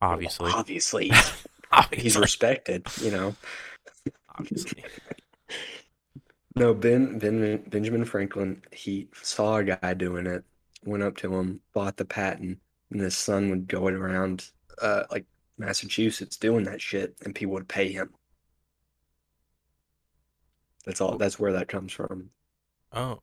[0.00, 0.50] Obviously.
[0.52, 1.10] Obviously,
[1.72, 2.02] Obviously.
[2.02, 2.86] he's respected.
[3.00, 3.36] You know.
[4.38, 4.84] Obviously.
[6.58, 10.42] No, Ben, ben Benjamin Franklin, he saw a guy doing it,
[10.86, 12.58] went up to him, bought the patent,
[12.90, 14.48] and his son would go it around
[14.80, 15.26] uh like
[15.58, 18.10] Massachusetts doing that shit, and people would pay him.
[20.84, 21.14] That's all.
[21.14, 21.18] Oh.
[21.18, 22.30] That's where that comes from.
[22.92, 23.20] Oh.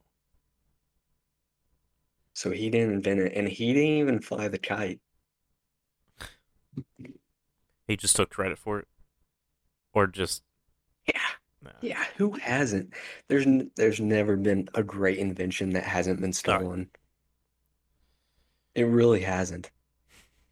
[2.33, 4.99] So he didn't invent it, and he didn't even fly the kite.
[7.85, 8.87] He just took credit for it?
[9.93, 10.41] Or just.
[11.05, 11.19] Yeah,
[11.61, 11.71] Nah.
[11.81, 12.05] yeah.
[12.15, 12.93] Who hasn't?
[13.27, 16.89] There's n- there's never been a great invention that hasn't been stolen.
[18.73, 19.69] It really hasn't.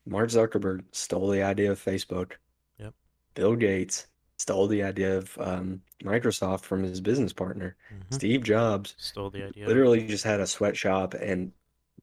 [0.05, 2.33] Mark Zuckerberg stole the idea of Facebook.
[2.79, 2.93] Yep.
[3.35, 7.75] Bill Gates stole the idea of um, Microsoft from his business partner.
[7.93, 8.13] Mhm.
[8.13, 9.67] Steve Jobs Stole the idea.
[9.67, 11.51] literally just had a sweatshop and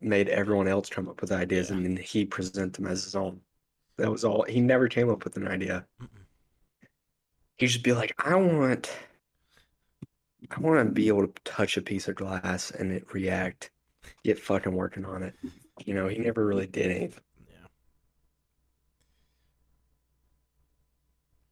[0.00, 1.76] made everyone else come up with ideas, Yeah.
[1.76, 3.40] and then he present them as his own.
[3.96, 4.44] That was all.
[4.44, 5.84] He never came up with an idea.
[6.00, 6.08] Mm-mm.
[7.56, 8.96] He'd just be like, I want,
[10.52, 13.72] I want to be able to touch a piece of glass and it react.
[14.22, 15.34] Get fucking working on it.
[15.84, 17.24] You know, he never really did anything.
[17.50, 17.66] Yeah.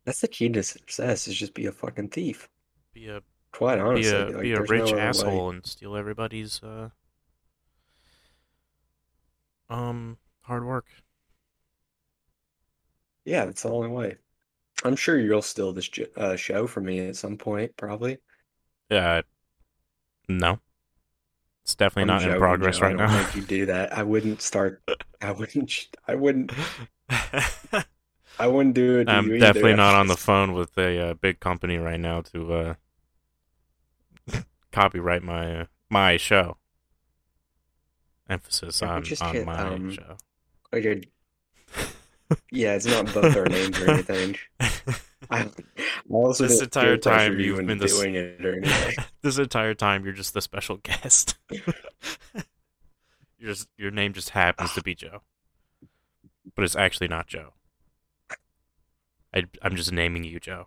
[0.06, 2.48] That's the key to success is just be a fucking thief.
[2.94, 5.00] Be a Quite be honestly, a like be a there's no rich way.
[5.00, 6.90] asshole and steal everybody's uh
[9.70, 10.86] um hard work.
[13.24, 14.16] Yeah, that's the only way.
[14.84, 18.18] I'm sure you'll steal this uh, show from me at some point, probably.
[18.90, 19.22] Yeah.
[20.28, 20.60] No.
[21.64, 22.86] It's definitely I'm not in progress Joe.
[22.86, 23.20] I right don't now.
[23.20, 23.96] If you do that.
[23.96, 24.82] I wouldn't start.
[25.20, 25.88] I wouldn't.
[26.06, 26.52] I wouldn't.
[28.38, 29.76] I wouldn't do it I'm definitely either.
[29.76, 32.74] not on the phone with a uh, big company right now to uh
[34.72, 36.56] copyright my uh, my show.
[38.28, 40.16] Emphasis Yeah, on on hit, my um, show.
[40.72, 41.02] Like a-
[42.50, 44.36] yeah, it's not both our names or anything.
[45.30, 45.48] I,
[46.10, 49.04] also This entire time you you've been this- doing it or anything.
[49.22, 51.36] this entire time you're just the special guest.
[51.50, 51.62] you're
[53.52, 55.22] just, your name just happens to be Joe,
[56.54, 57.52] but it's actually not Joe.
[59.36, 60.66] I, I'm just naming you Joe.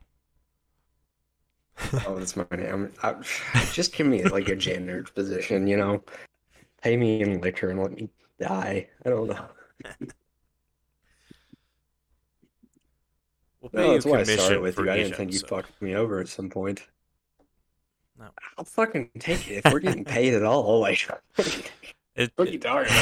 [2.05, 2.91] Oh, that's my name.
[3.01, 3.15] I,
[3.73, 6.03] just give me like a janitor position, you know.
[6.83, 8.09] Pay me in liquor and let me
[8.39, 8.87] die.
[9.05, 9.45] I don't know.
[13.61, 14.89] We'll No, that's why I started with you.
[14.89, 16.87] I didn't think you'd fuck me over at some point.
[18.17, 18.29] No.
[18.57, 20.79] I'll fucking take it if we're getting paid at all.
[20.79, 21.05] Like,
[22.15, 22.93] It, what are you talking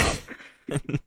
[0.68, 1.00] about?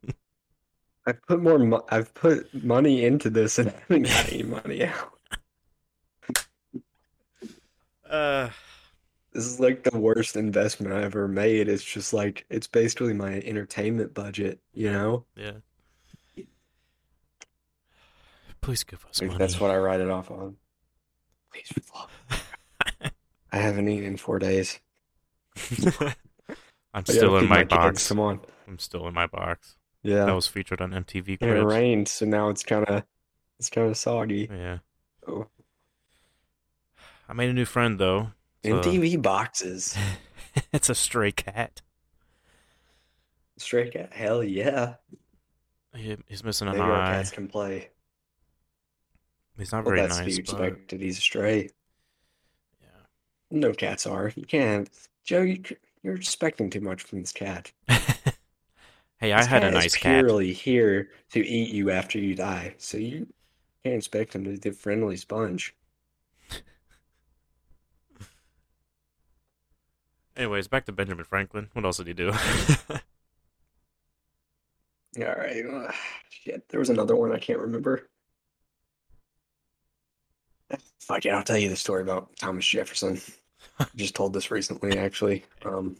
[1.10, 1.58] I've put more.
[1.58, 5.12] Mo- I've put money into this and I haven't got any money out.
[8.08, 8.48] uh,
[9.32, 11.68] This is like the worst investment I ever made.
[11.68, 14.60] It's just like it's basically my entertainment budget.
[14.72, 15.52] You know, yeah.
[18.60, 19.38] Please give us like money.
[19.38, 20.56] that's what I write it off on.
[21.52, 21.72] Please.
[23.52, 24.78] I haven't eaten in four days.
[26.94, 28.06] I'm still in my box.
[28.08, 28.40] Come on.
[28.68, 29.76] I'm still in my box.
[30.02, 30.24] Yeah.
[30.24, 33.04] That was featured on MTV And it rained, so now it's kind of
[33.58, 34.48] it's kind of soggy.
[34.50, 34.78] Yeah.
[35.28, 35.46] Oh.
[37.28, 38.30] I made a new friend though.
[38.64, 39.96] A- MTV boxes.
[40.72, 41.82] it's a stray cat.
[43.58, 44.12] Stray cat.
[44.12, 44.94] Hell yeah.
[45.94, 47.10] He, he's missing an our eye.
[47.16, 47.90] cats can play.
[49.58, 51.00] He's not Well, very that's to nice, be but expected.
[51.02, 51.68] He's a stray.
[52.80, 52.88] yeah.
[53.50, 54.32] No cats are.
[54.34, 54.88] You can't.
[55.24, 55.62] Joe, you,
[56.02, 57.70] you're expecting too much from this cat.
[59.20, 60.24] hey, I had a nice cat.
[60.24, 62.74] purely here to eat you after you die.
[62.78, 63.26] So you
[63.84, 65.74] Can't expect him to be the friendly sponge.
[70.36, 71.68] Anyways, back to Benjamin Franklin.
[71.74, 72.32] What else did he do?
[75.18, 75.64] All right.
[75.66, 75.92] uh,
[76.30, 78.08] shit, there was another one I can't remember.
[81.00, 83.20] Fuck it, I'll tell you the story about Thomas Jefferson.
[83.80, 85.44] I just told this recently, actually.
[85.64, 85.96] Um,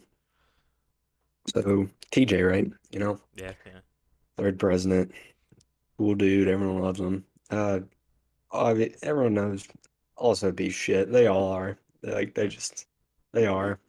[1.47, 2.71] so TJ, right?
[2.91, 3.79] You know, yeah, yeah.
[4.37, 5.11] third president,
[5.97, 6.47] cool dude.
[6.47, 7.25] Everyone loves him.
[7.49, 7.79] Uh,
[8.53, 9.67] obvi- everyone knows.
[10.15, 11.11] Also, be shit.
[11.11, 11.77] They all are.
[12.01, 12.85] They, like they just,
[13.33, 13.79] they are.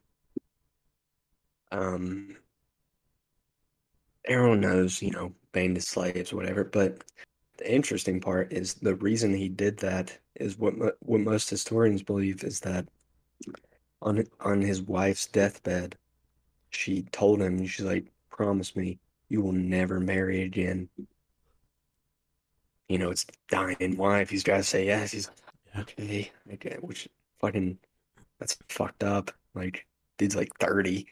[1.70, 2.36] Um,
[4.24, 6.64] everyone knows, you know, banned his slaves, whatever.
[6.64, 7.03] But
[7.59, 12.03] the interesting part is the reason he did that is what mo- what most historians
[12.03, 12.88] believe is that
[14.00, 15.96] on on his wife's deathbed,
[16.73, 18.99] she told him, she's like, "Promise me
[19.29, 20.89] you will never marry again."
[22.89, 24.29] You know, it's dying wife.
[24.31, 25.12] He's got to say yes.
[25.12, 25.31] He's
[25.75, 27.09] like, okay, okay, which
[27.41, 27.79] fucking
[28.39, 29.31] that's fucked up.
[29.55, 29.87] Like,
[30.18, 31.07] dude's like 30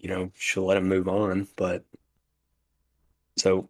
[0.00, 1.48] you know, she'll let him move on.
[1.56, 1.84] But
[3.36, 3.68] so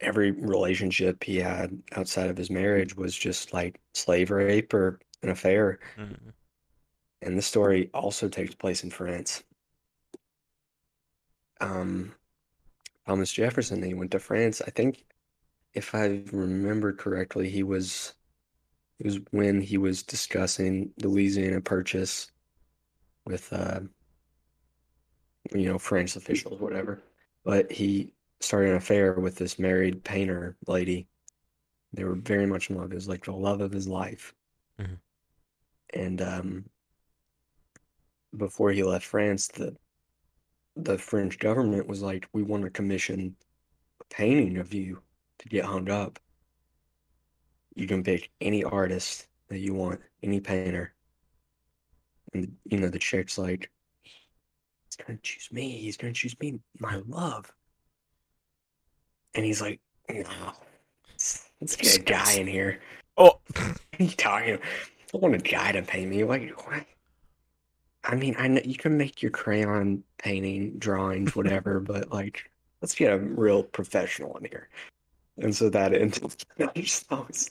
[0.00, 5.30] every relationship he had outside of his marriage was just like slave rape or an
[5.30, 5.78] affair.
[5.96, 6.32] Mhm.
[7.22, 9.42] And this story also takes place in France.
[11.60, 12.14] Um,
[13.06, 14.60] Thomas Jefferson, he went to France.
[14.66, 15.04] I think,
[15.74, 18.14] if I remember correctly, he was
[18.98, 22.30] it was when he was discussing the Louisiana Purchase
[23.24, 23.80] with uh,
[25.52, 27.00] you know, French officials, whatever.
[27.44, 31.08] But he started an affair with this married painter lady.
[31.92, 32.92] They were very much in love.
[32.92, 34.34] It was like the love of his life.
[34.78, 34.98] Mhm.
[35.94, 36.64] And um,
[38.36, 39.76] before he left France, the
[40.78, 43.36] the French government was like, "We want to commission
[44.00, 45.02] a painting of you
[45.38, 46.18] to get hung up.
[47.74, 50.94] You can pick any artist that you want, any painter."
[52.34, 53.70] And you know, the chick's like,
[54.02, 55.70] he's gonna choose me.
[55.78, 57.52] He's gonna choose me, my love.
[59.34, 60.24] And he's like, no,
[61.08, 62.80] let's, let's get a guy in here.
[63.16, 64.58] Oh, What are you talking?
[65.14, 66.24] I want a guy to paint me.
[66.24, 66.84] Like, what?
[68.04, 72.94] I mean, I know you can make your crayon painting drawings, whatever, but like, let's
[72.94, 74.68] get a real professional in here.
[75.38, 76.44] And so that ended.
[76.58, 77.50] I just always,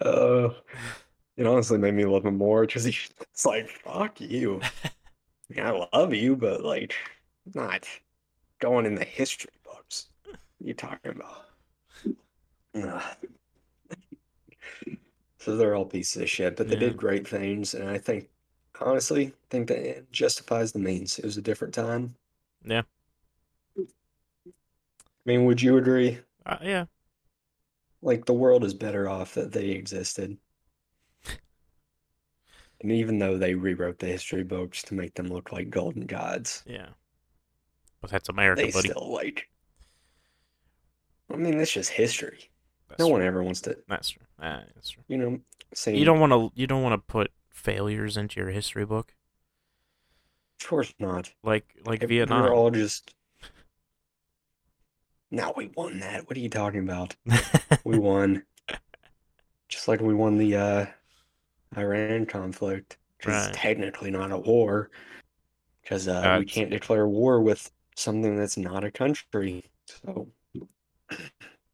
[0.00, 0.48] uh,
[1.36, 3.10] it honestly made me love him more because he's
[3.44, 4.60] like, fuck you.
[4.84, 4.90] I,
[5.48, 6.94] mean, I love you, but like,
[7.54, 7.86] not
[8.60, 10.08] going in the history books.
[10.24, 11.46] What are you talking about?
[15.44, 16.80] So they're all pieces of shit, but they Yeah.
[16.80, 18.30] did great things, and I think,
[18.80, 21.18] honestly, think that it justifies the means.
[21.18, 22.16] It was a different time.
[22.64, 22.82] Yeah.
[23.76, 23.82] I
[25.24, 26.20] mean, would you agree?
[26.46, 26.86] uh, yeah.
[28.02, 30.38] Like the world is better off that they existed.
[32.82, 36.62] And even though they rewrote the history books to make them look like golden gods,
[36.66, 36.90] Yeah.
[38.00, 38.88] But that's America, they buddy.
[38.90, 39.48] still like.
[41.28, 42.51] I mean, it's just history.
[42.92, 43.12] That's No true.
[43.14, 44.22] one ever wants to, That's true.
[44.40, 45.02] Ah, that's true.
[45.08, 45.40] you know,
[45.74, 45.96] say.
[45.96, 46.50] You don't want to.
[46.54, 49.14] You don't want to put failures into your history book,
[50.60, 51.32] Of course not.
[51.42, 52.42] like like If Vietnam.
[52.42, 53.14] We're all just.
[55.30, 56.28] Now we won that.
[56.28, 57.16] What are you talking about?
[57.84, 58.42] We won.
[59.68, 60.86] Just like we won the uh,
[61.76, 62.98] Iran conflict.
[63.18, 63.48] Because Right.
[63.48, 64.90] it's technically not a war.
[65.82, 69.64] Because uh, Uh, we can't declare war with something that's not a country.
[69.86, 70.28] So,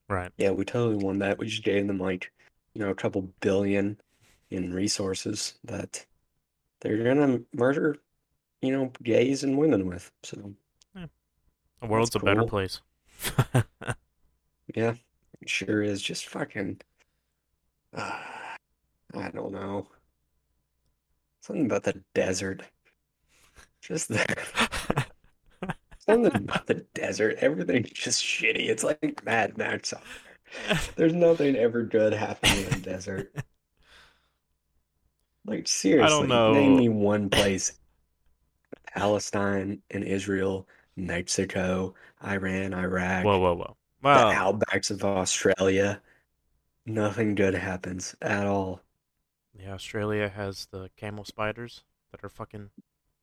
[0.09, 0.33] right.
[0.37, 1.39] yeah, we totally won that.
[1.39, 2.33] We just gave them, like,
[2.75, 4.01] you know, a couple billion
[4.51, 6.05] in resources that
[6.81, 7.97] they're gonna murder,
[8.63, 10.11] you know, gays and women with.
[10.23, 10.55] So,
[10.95, 11.07] yeah.
[11.81, 12.81] The world's a better place.
[14.75, 14.95] yeah,
[15.41, 16.81] it sure is just fucking.
[17.95, 18.21] Uh,
[19.15, 19.87] I don't know.
[21.41, 22.63] Something about the desert.
[23.81, 24.27] Just the,
[26.09, 27.37] something about the desert.
[27.41, 28.69] Everything's just shitty.
[28.69, 29.93] It's like Mad Max.
[30.97, 33.35] There's nothing ever good happening in the desert.
[35.45, 36.53] Like seriously, know.
[36.53, 37.79] name me one place.
[38.87, 41.95] Palestine and Israel, Mexico,
[42.25, 43.77] Iran, Iraq, whoa, whoa, whoa.
[44.03, 46.01] the outbacks of Australia.
[46.85, 48.81] Nothing good happens at all.
[49.59, 52.71] yeah, Australia has the camel spiders that are fucking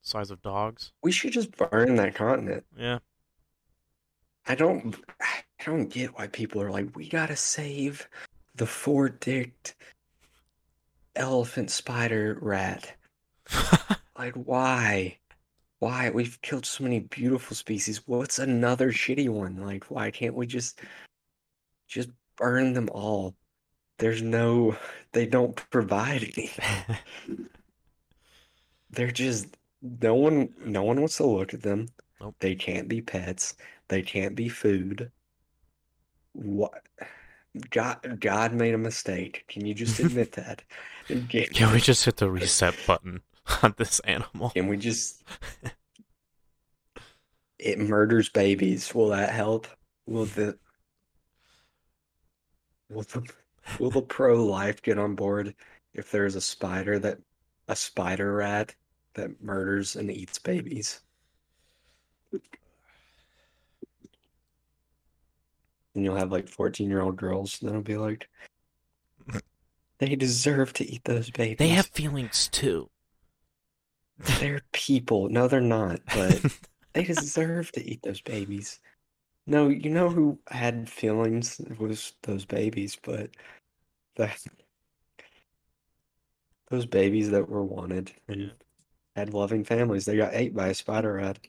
[0.06, 0.92] size of dogs.
[1.04, 2.66] We should just burn that continent.
[2.78, 3.00] Yeah.
[4.48, 8.08] I don't I don't get why people are like, we gotta save
[8.56, 9.76] the four-dicked
[11.16, 12.96] elephant spider rat.
[14.18, 15.18] Like, why?
[15.80, 16.10] Why?
[16.10, 18.02] We've killed so many beautiful species.
[18.08, 19.58] What's another shitty one?
[19.58, 20.80] Like, why can't we just
[21.88, 23.36] Just burn them all.
[23.98, 24.76] There's no,
[25.14, 26.98] they don't provide anything.
[28.90, 29.58] They're just
[30.02, 31.88] no one no one wants to look at them.
[32.20, 32.36] Nope.
[32.40, 33.56] They can't be pets.
[33.88, 35.12] They can't be food.
[36.34, 36.84] What
[37.70, 39.46] God God made a mistake.
[39.48, 40.64] Can you just admit that?
[41.08, 43.22] Can, Can we just hit the reset button
[43.64, 44.50] on this animal?
[44.50, 45.24] can we just
[47.60, 48.94] it murders babies.
[48.94, 49.68] Will that help?
[50.08, 50.58] Will the
[52.90, 53.24] will the
[53.80, 55.56] will the pro-life get on board
[55.94, 57.20] if there's a spider that
[57.68, 58.76] a spider rat
[59.16, 61.02] that murders and eats babies?
[65.94, 68.30] And you'll have like 14 year old girls that'll be like,
[69.98, 71.58] they deserve to eat those babies.
[71.58, 72.90] They have feelings too.
[74.40, 75.30] They're people.
[75.30, 76.42] No, they're not, but
[76.94, 78.80] they deserve to eat those babies.
[79.48, 83.30] No, you know who had feelings It was those babies, but
[84.16, 84.44] that
[86.70, 88.52] those babies that were wanted and
[89.16, 91.40] had loving families, they got ate by a spider rat.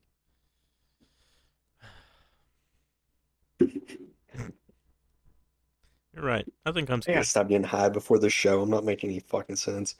[6.14, 6.46] You're right.
[6.64, 8.62] Nothing comes I gotta stop getting high before the show.
[8.62, 9.96] I'm not making any fucking sense.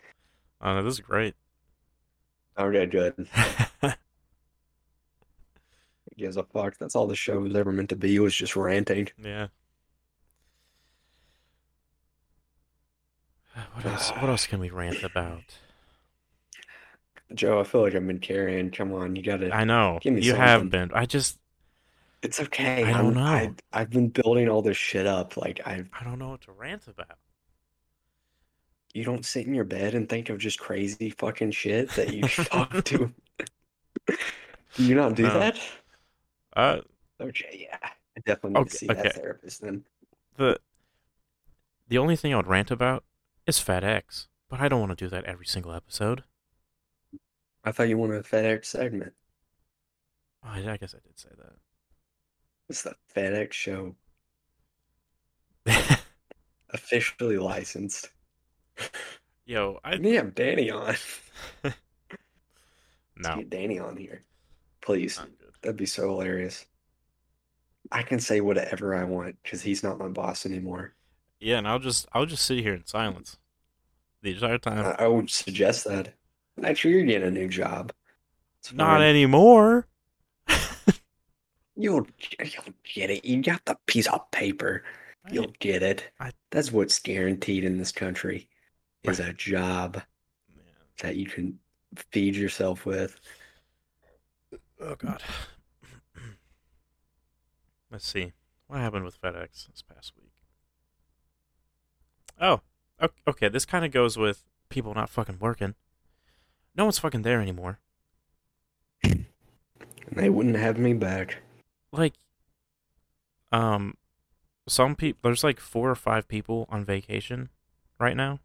[0.62, 1.34] Oh, no, this is great.
[2.58, 3.28] Okay, good.
[6.16, 6.78] Gives a fuck.
[6.78, 8.16] That's all the show was ever meant to be.
[8.16, 9.08] It Was just ranting.
[9.22, 9.48] yeah.
[13.74, 14.10] What else?
[14.10, 15.42] What else can we rant about?
[17.34, 18.70] Joe, I feel like I've been carrying.
[18.70, 19.52] Come on, you gotta.
[19.54, 20.70] I know Give me you have something.
[20.88, 20.90] been.
[20.94, 21.38] I just
[22.22, 22.84] It's okay.
[22.84, 23.54] I don't I'm, know.
[23.72, 25.36] I, have been building all this shit up.
[25.36, 27.18] Like I, I don't know what to rant about.
[28.94, 32.22] you don't sit in your bed and think of just crazy fucking shit that you
[32.44, 33.12] talk to.
[34.74, 35.38] Do you not do No.
[35.38, 35.58] that?
[36.54, 36.80] Uh,
[37.20, 37.78] Okay, yeah.
[37.82, 39.84] I definitely need to Okay, see that therapist then.
[40.36, 40.60] the
[41.88, 43.04] the only thing I would rant about
[43.46, 46.24] is FedEx, but I don't want to do that every single episode.
[47.66, 49.12] I thought you wanted a FedEx segment.
[50.44, 51.52] Oh, I, I guess I did say that.
[52.68, 53.96] It's the FedEx show,
[56.70, 58.10] officially licensed.
[59.44, 60.94] Yo, I need to have Danny on.
[61.64, 61.76] Let's
[63.16, 63.36] no.
[63.36, 64.22] get Danny on here,
[64.80, 65.18] please.
[65.18, 65.50] Not good.
[65.62, 66.66] That'd be so hilarious.
[67.90, 70.94] I can say whatever I want because he's not my boss anymore.
[71.40, 73.38] Yeah, and I'll just I'll just sit here in silence
[74.22, 74.84] the entire time.
[74.84, 76.14] I, I would suggest that.
[76.64, 77.92] Actually, you're getting a new job.
[78.60, 79.86] It's Not anymore.
[81.78, 82.06] You'll
[82.42, 83.24] you'll get it.
[83.26, 84.82] You got the piece of paper.
[85.30, 86.08] You'll get it.
[86.18, 88.48] I- That's what's guaranteed in this country
[89.02, 90.00] is a job
[91.02, 91.58] that you can
[92.10, 93.20] feed yourself with.
[94.80, 95.22] Oh God.
[97.90, 98.32] Let's see.
[98.68, 100.32] What happened with FedEx this past week?
[102.40, 102.60] Oh,
[103.28, 103.48] okay.
[103.48, 105.74] This kind of goes with people not fucking working.
[106.76, 107.78] No one's fucking there anymore.
[109.02, 109.26] And
[110.12, 111.38] they wouldn't have me back.
[111.92, 112.14] Like,
[113.52, 113.96] um,
[114.68, 115.18] some people.
[115.22, 117.48] There's like four or five people on vacation
[117.98, 118.40] right now.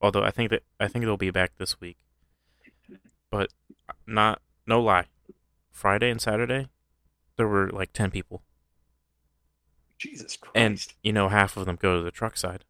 [0.00, 1.96] Although I think that I think they'll be back this week.
[3.30, 3.50] But
[4.06, 5.06] not no lie.
[5.70, 6.68] Friday and Saturday,
[7.36, 8.42] there were like ten people.
[9.98, 10.56] Jesus Christ.
[10.56, 12.64] and you know half of them go to the truck side.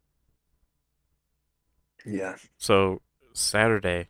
[2.05, 2.35] yeah.
[2.59, 3.01] So
[3.33, 4.09] Saturday,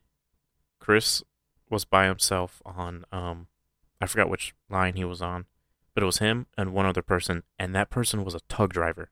[0.83, 1.23] Chris
[1.69, 3.47] was by himself on um,
[4.01, 5.45] I forgot which line he was on,
[5.93, 9.09] but it was him and one other person, and that person was a tug driver.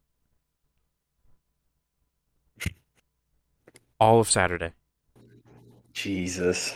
[4.01, 4.74] All of Saturday,
[5.93, 6.76] Jesus.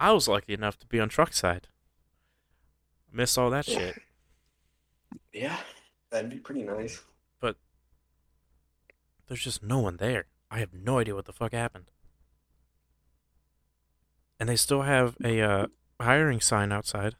[0.00, 1.68] I was lucky enough to be on truck side.
[3.12, 4.00] Missed all that shit.
[5.32, 5.56] Yeah.
[6.10, 7.02] That'd be pretty nice.
[7.40, 7.56] but
[9.26, 10.26] there's just no one there.
[10.50, 11.90] I have no idea what the fuck happened.
[14.40, 15.66] And they still have a uh,
[16.00, 17.16] hiring sign outside.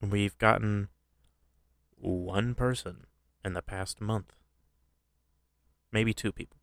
[0.00, 0.88] We've gotten
[1.96, 3.06] one person
[3.44, 4.32] in the past month.
[5.90, 6.58] Maybe two people.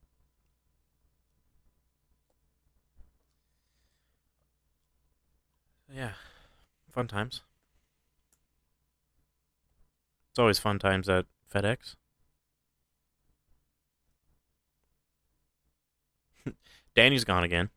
[5.91, 6.13] Yeah.
[6.91, 7.41] Fun times.
[10.31, 11.95] It's always fun times at FedEx.
[16.95, 17.69] Danny's gone again.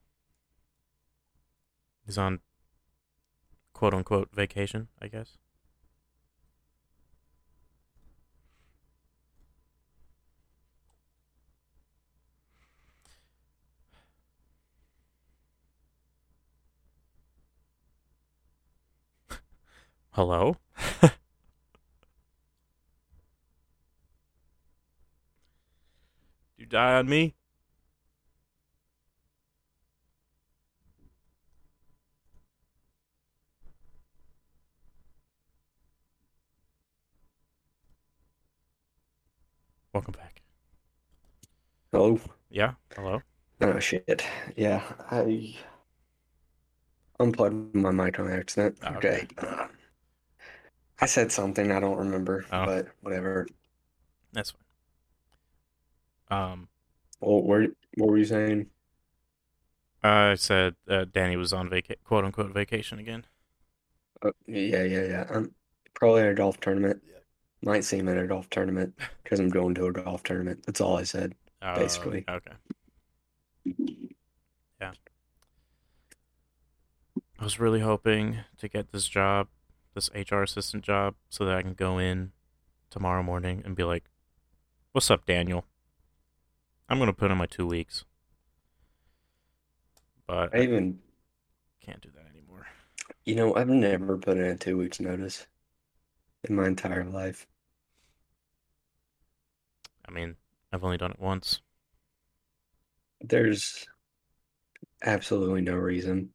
[2.09, 2.41] He's on
[3.75, 5.37] quote unquote vacation, I guess.
[20.13, 20.57] Hello?
[26.57, 27.35] you die on me?
[39.99, 40.43] Welcome back.
[41.93, 42.21] Oh,
[42.51, 42.75] Yeah.
[42.95, 43.21] Hello.
[43.61, 44.25] oh shit.
[44.55, 44.81] Yeah,
[45.11, 45.57] I
[47.19, 48.79] unplugged my mic on accident.
[48.85, 49.27] Oh, Okay.
[49.37, 49.67] Uh,
[51.01, 52.65] I said something I don't remember, Oh.
[52.65, 53.49] but whatever.
[54.33, 54.63] That's fine.
[56.53, 56.69] Um,
[57.19, 58.71] Well, where, what were you saying?
[60.05, 63.27] I said uh, Danny was on vaca- quote unquote vacation again.
[64.23, 65.27] Uh, yeah, yeah, yeah.
[65.29, 65.57] I'm
[65.95, 67.03] probably at a golf tournament.
[67.63, 70.65] Might see him at a golf tournament because I'm going to a golf tournament.
[70.67, 71.35] That's all I said.
[71.61, 72.25] Uh, Basically.
[72.29, 72.53] Okay.
[74.81, 74.93] Yeah.
[77.39, 79.49] I was really hoping to get this job,
[79.95, 82.33] this HR assistant job, so that I can go in
[82.91, 84.05] tomorrow morning and be like,
[84.93, 85.65] "What's up, Daniel?
[86.89, 88.05] I'm gonna put in my two weeks."
[90.27, 91.01] But I I even,
[91.81, 92.67] can't do that anymore.
[93.25, 95.47] you know, I've never put in a two weeks notice
[96.49, 97.47] in my entire life.
[100.05, 100.37] I mean,
[100.73, 101.61] I've only done it once.
[103.21, 103.87] There's
[105.03, 106.33] absolutely no reason,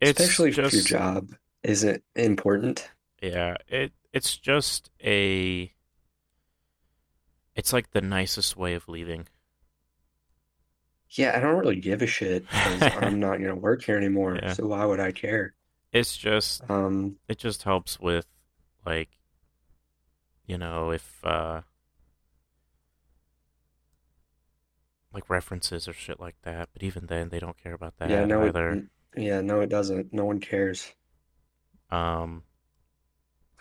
[0.00, 2.90] It's especially if your job isn't important.
[3.22, 5.72] Yeah, it it's just a
[7.54, 9.26] it's like the nicest way of leaving.
[11.10, 14.42] Yeah, I don't really give a shit because I'm not gonna work here anymore.
[14.42, 14.46] Yeah.
[14.46, 15.54] So why would I care?
[15.92, 18.26] It's just Um, it just helps with
[18.86, 19.10] like
[20.46, 21.62] you know, if uh
[25.12, 28.24] like references or shit like that, but even then they don't care about that yeah,
[28.24, 28.68] no, it, either.
[28.68, 30.12] n- yeah, no, it doesn't.
[30.12, 30.92] No one cares.
[31.90, 32.42] Um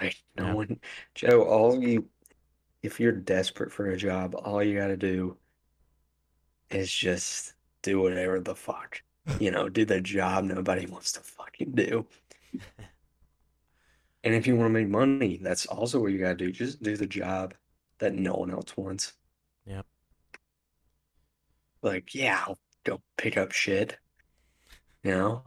[0.02, 0.56] Like, no Yeah.
[0.56, 0.80] one,
[1.16, 2.10] Joe, all you,
[2.84, 5.38] if you're desperate for a job, all you gotta do
[6.70, 9.02] is just do whatever the fuck.
[9.40, 12.06] You know, do the job nobody wants to fucking do.
[14.24, 16.52] And if you want to make money, that's also what you gotta do.
[16.52, 17.54] Just do the job
[18.00, 19.14] that no one else wants.
[19.66, 19.86] Yep.
[21.82, 23.98] Like, yeah, I'll go pick up shit.
[25.04, 25.44] You know?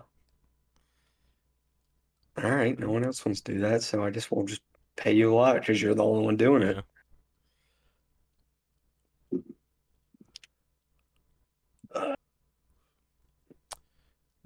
[2.43, 4.62] All right, no one else wants to do that, so I just will just
[4.97, 6.76] pay you a lot because you're the only one doing it.
[11.95, 12.14] yeah.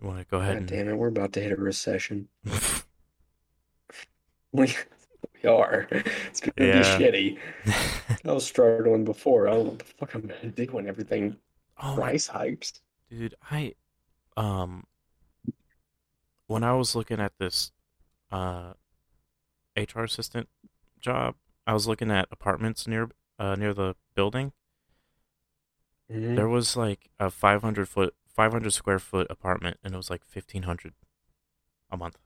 [0.05, 2.29] You want to go ahead God and damn it, we're about to hit a recession.
[4.53, 4.73] We,
[5.43, 5.89] we are.
[5.91, 7.39] It's gonna be shitty.
[8.25, 9.49] I was struggling before.
[9.49, 11.39] I don't know what the fuck I'm gonna do when everything
[11.83, 12.81] Oh price hikes.
[13.11, 13.75] Dude, I
[14.37, 14.85] um
[16.47, 17.73] when I was looking at this
[18.31, 18.75] uh
[19.77, 20.49] HR assistant
[21.01, 21.35] job,
[21.67, 23.09] I was looking at apartments near
[23.41, 24.53] uh near the building.
[26.13, 26.37] Mhm.
[26.37, 30.93] There was like a 500 foot 500 square foot apartment and it was like 1500
[31.91, 32.18] a month.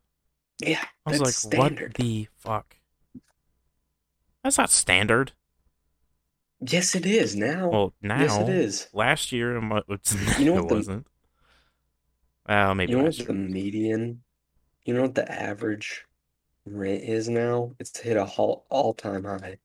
[0.61, 1.89] Yeah, I was that's like, standard.
[1.99, 2.77] what the fuck?
[4.43, 5.33] That's not standard.
[6.61, 7.69] Yes, it is now.
[7.69, 8.89] Well, now Yes, it is.
[8.93, 11.07] last year it mu- it's, You know it the- wasn't.
[12.49, 14.23] Well, maybe You know what the median,
[14.85, 16.07] you know what the average
[16.65, 17.73] rent is now?
[17.79, 19.59] It's hit a all all-time high.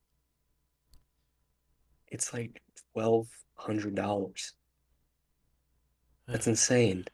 [2.09, 2.61] It's like
[2.93, 4.53] twelve hundred dollars.
[6.27, 7.05] That's insane.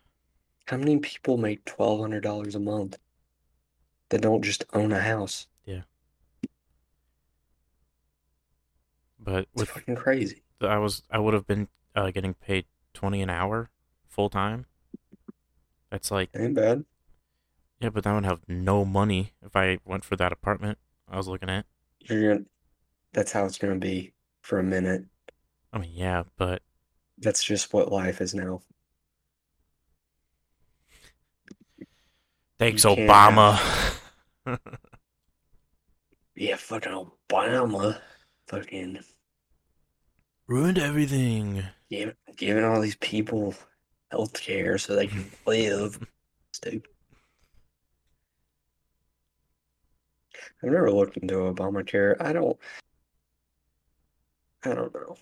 [0.68, 2.98] How many people make twelve hundred dollars a month
[4.10, 5.48] that don't just own a house?
[5.66, 5.82] Yeah.
[9.20, 10.44] But It's with fucking crazy.
[10.62, 13.70] I was I would have been uh, getting paid twenty an hour
[14.08, 14.66] full time.
[15.90, 16.86] That's like Ain't bad.
[17.80, 21.28] yeah, but I would have no money if I went for that apartment I was
[21.28, 21.66] looking at.
[22.02, 22.46] You're gonna,
[23.14, 25.06] that's how it's gonna be for a minute.
[25.74, 26.62] I mean, yeah, but
[27.18, 28.62] That's just what life is now.
[32.60, 33.60] Thanks, You Obama.
[36.36, 38.00] Yeah, fucking Obama,
[38.48, 39.00] fucking
[40.48, 41.64] Ruined everything.
[41.90, 43.54] give, giving all these people
[44.10, 46.00] health care so they can live.
[46.54, 46.88] Stupid.
[50.64, 52.16] I've never looked into Obamacare.
[52.22, 52.58] I don't.
[54.64, 55.18] I don't know.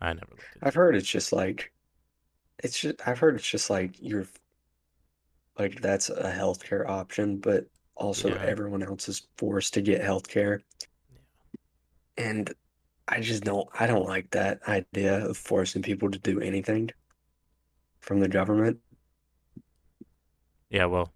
[0.00, 0.26] I never
[0.60, 1.72] I've heard it's just like,
[2.58, 2.96] it's just.
[3.06, 4.26] I've heard it's just like you're,
[5.58, 8.42] like that's a healthcare option, but also Yeah.
[8.44, 10.60] everyone else is forced to get healthcare.
[11.10, 12.24] Yeah.
[12.24, 12.54] And
[13.08, 13.68] I just don't.
[13.78, 16.90] I don't like that idea of forcing people to do anything
[18.00, 18.78] from the government.
[20.70, 21.12] Yeah, well,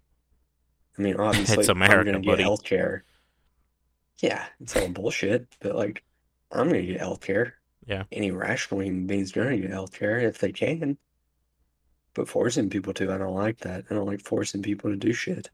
[0.97, 2.21] I mean, obviously, It's I'm gonna buddy.
[2.21, 3.01] get healthcare.
[4.19, 6.03] Yeah, it's all bullshit, but like,
[6.51, 7.53] I'm gonna get healthcare.
[7.85, 8.03] Yeah.
[8.11, 10.97] any rational human being's gonna get healthcare if they can.
[12.17, 13.85] But forcing people to, I don't like that.
[13.91, 15.51] I don't like forcing people to do shit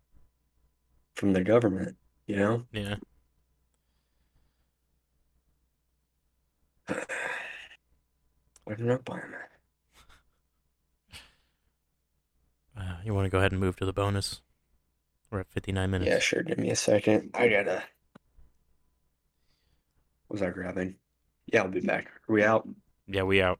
[1.13, 2.63] from the government, you know?
[2.71, 2.95] Yeah.
[6.87, 6.95] I
[8.69, 9.33] don't know, Byron.
[12.79, 14.39] Uh, you want to go ahead and move to the bonus?
[15.31, 16.09] We're at 59 minutes.
[16.09, 16.43] Yeah, sure.
[16.43, 17.31] Give me a second.
[17.33, 17.83] I gotta.
[20.27, 20.95] What was I grabbing?
[21.47, 22.05] Yeah, I'll be back.
[22.29, 22.65] Are we out?
[23.05, 23.59] Yeah, we out.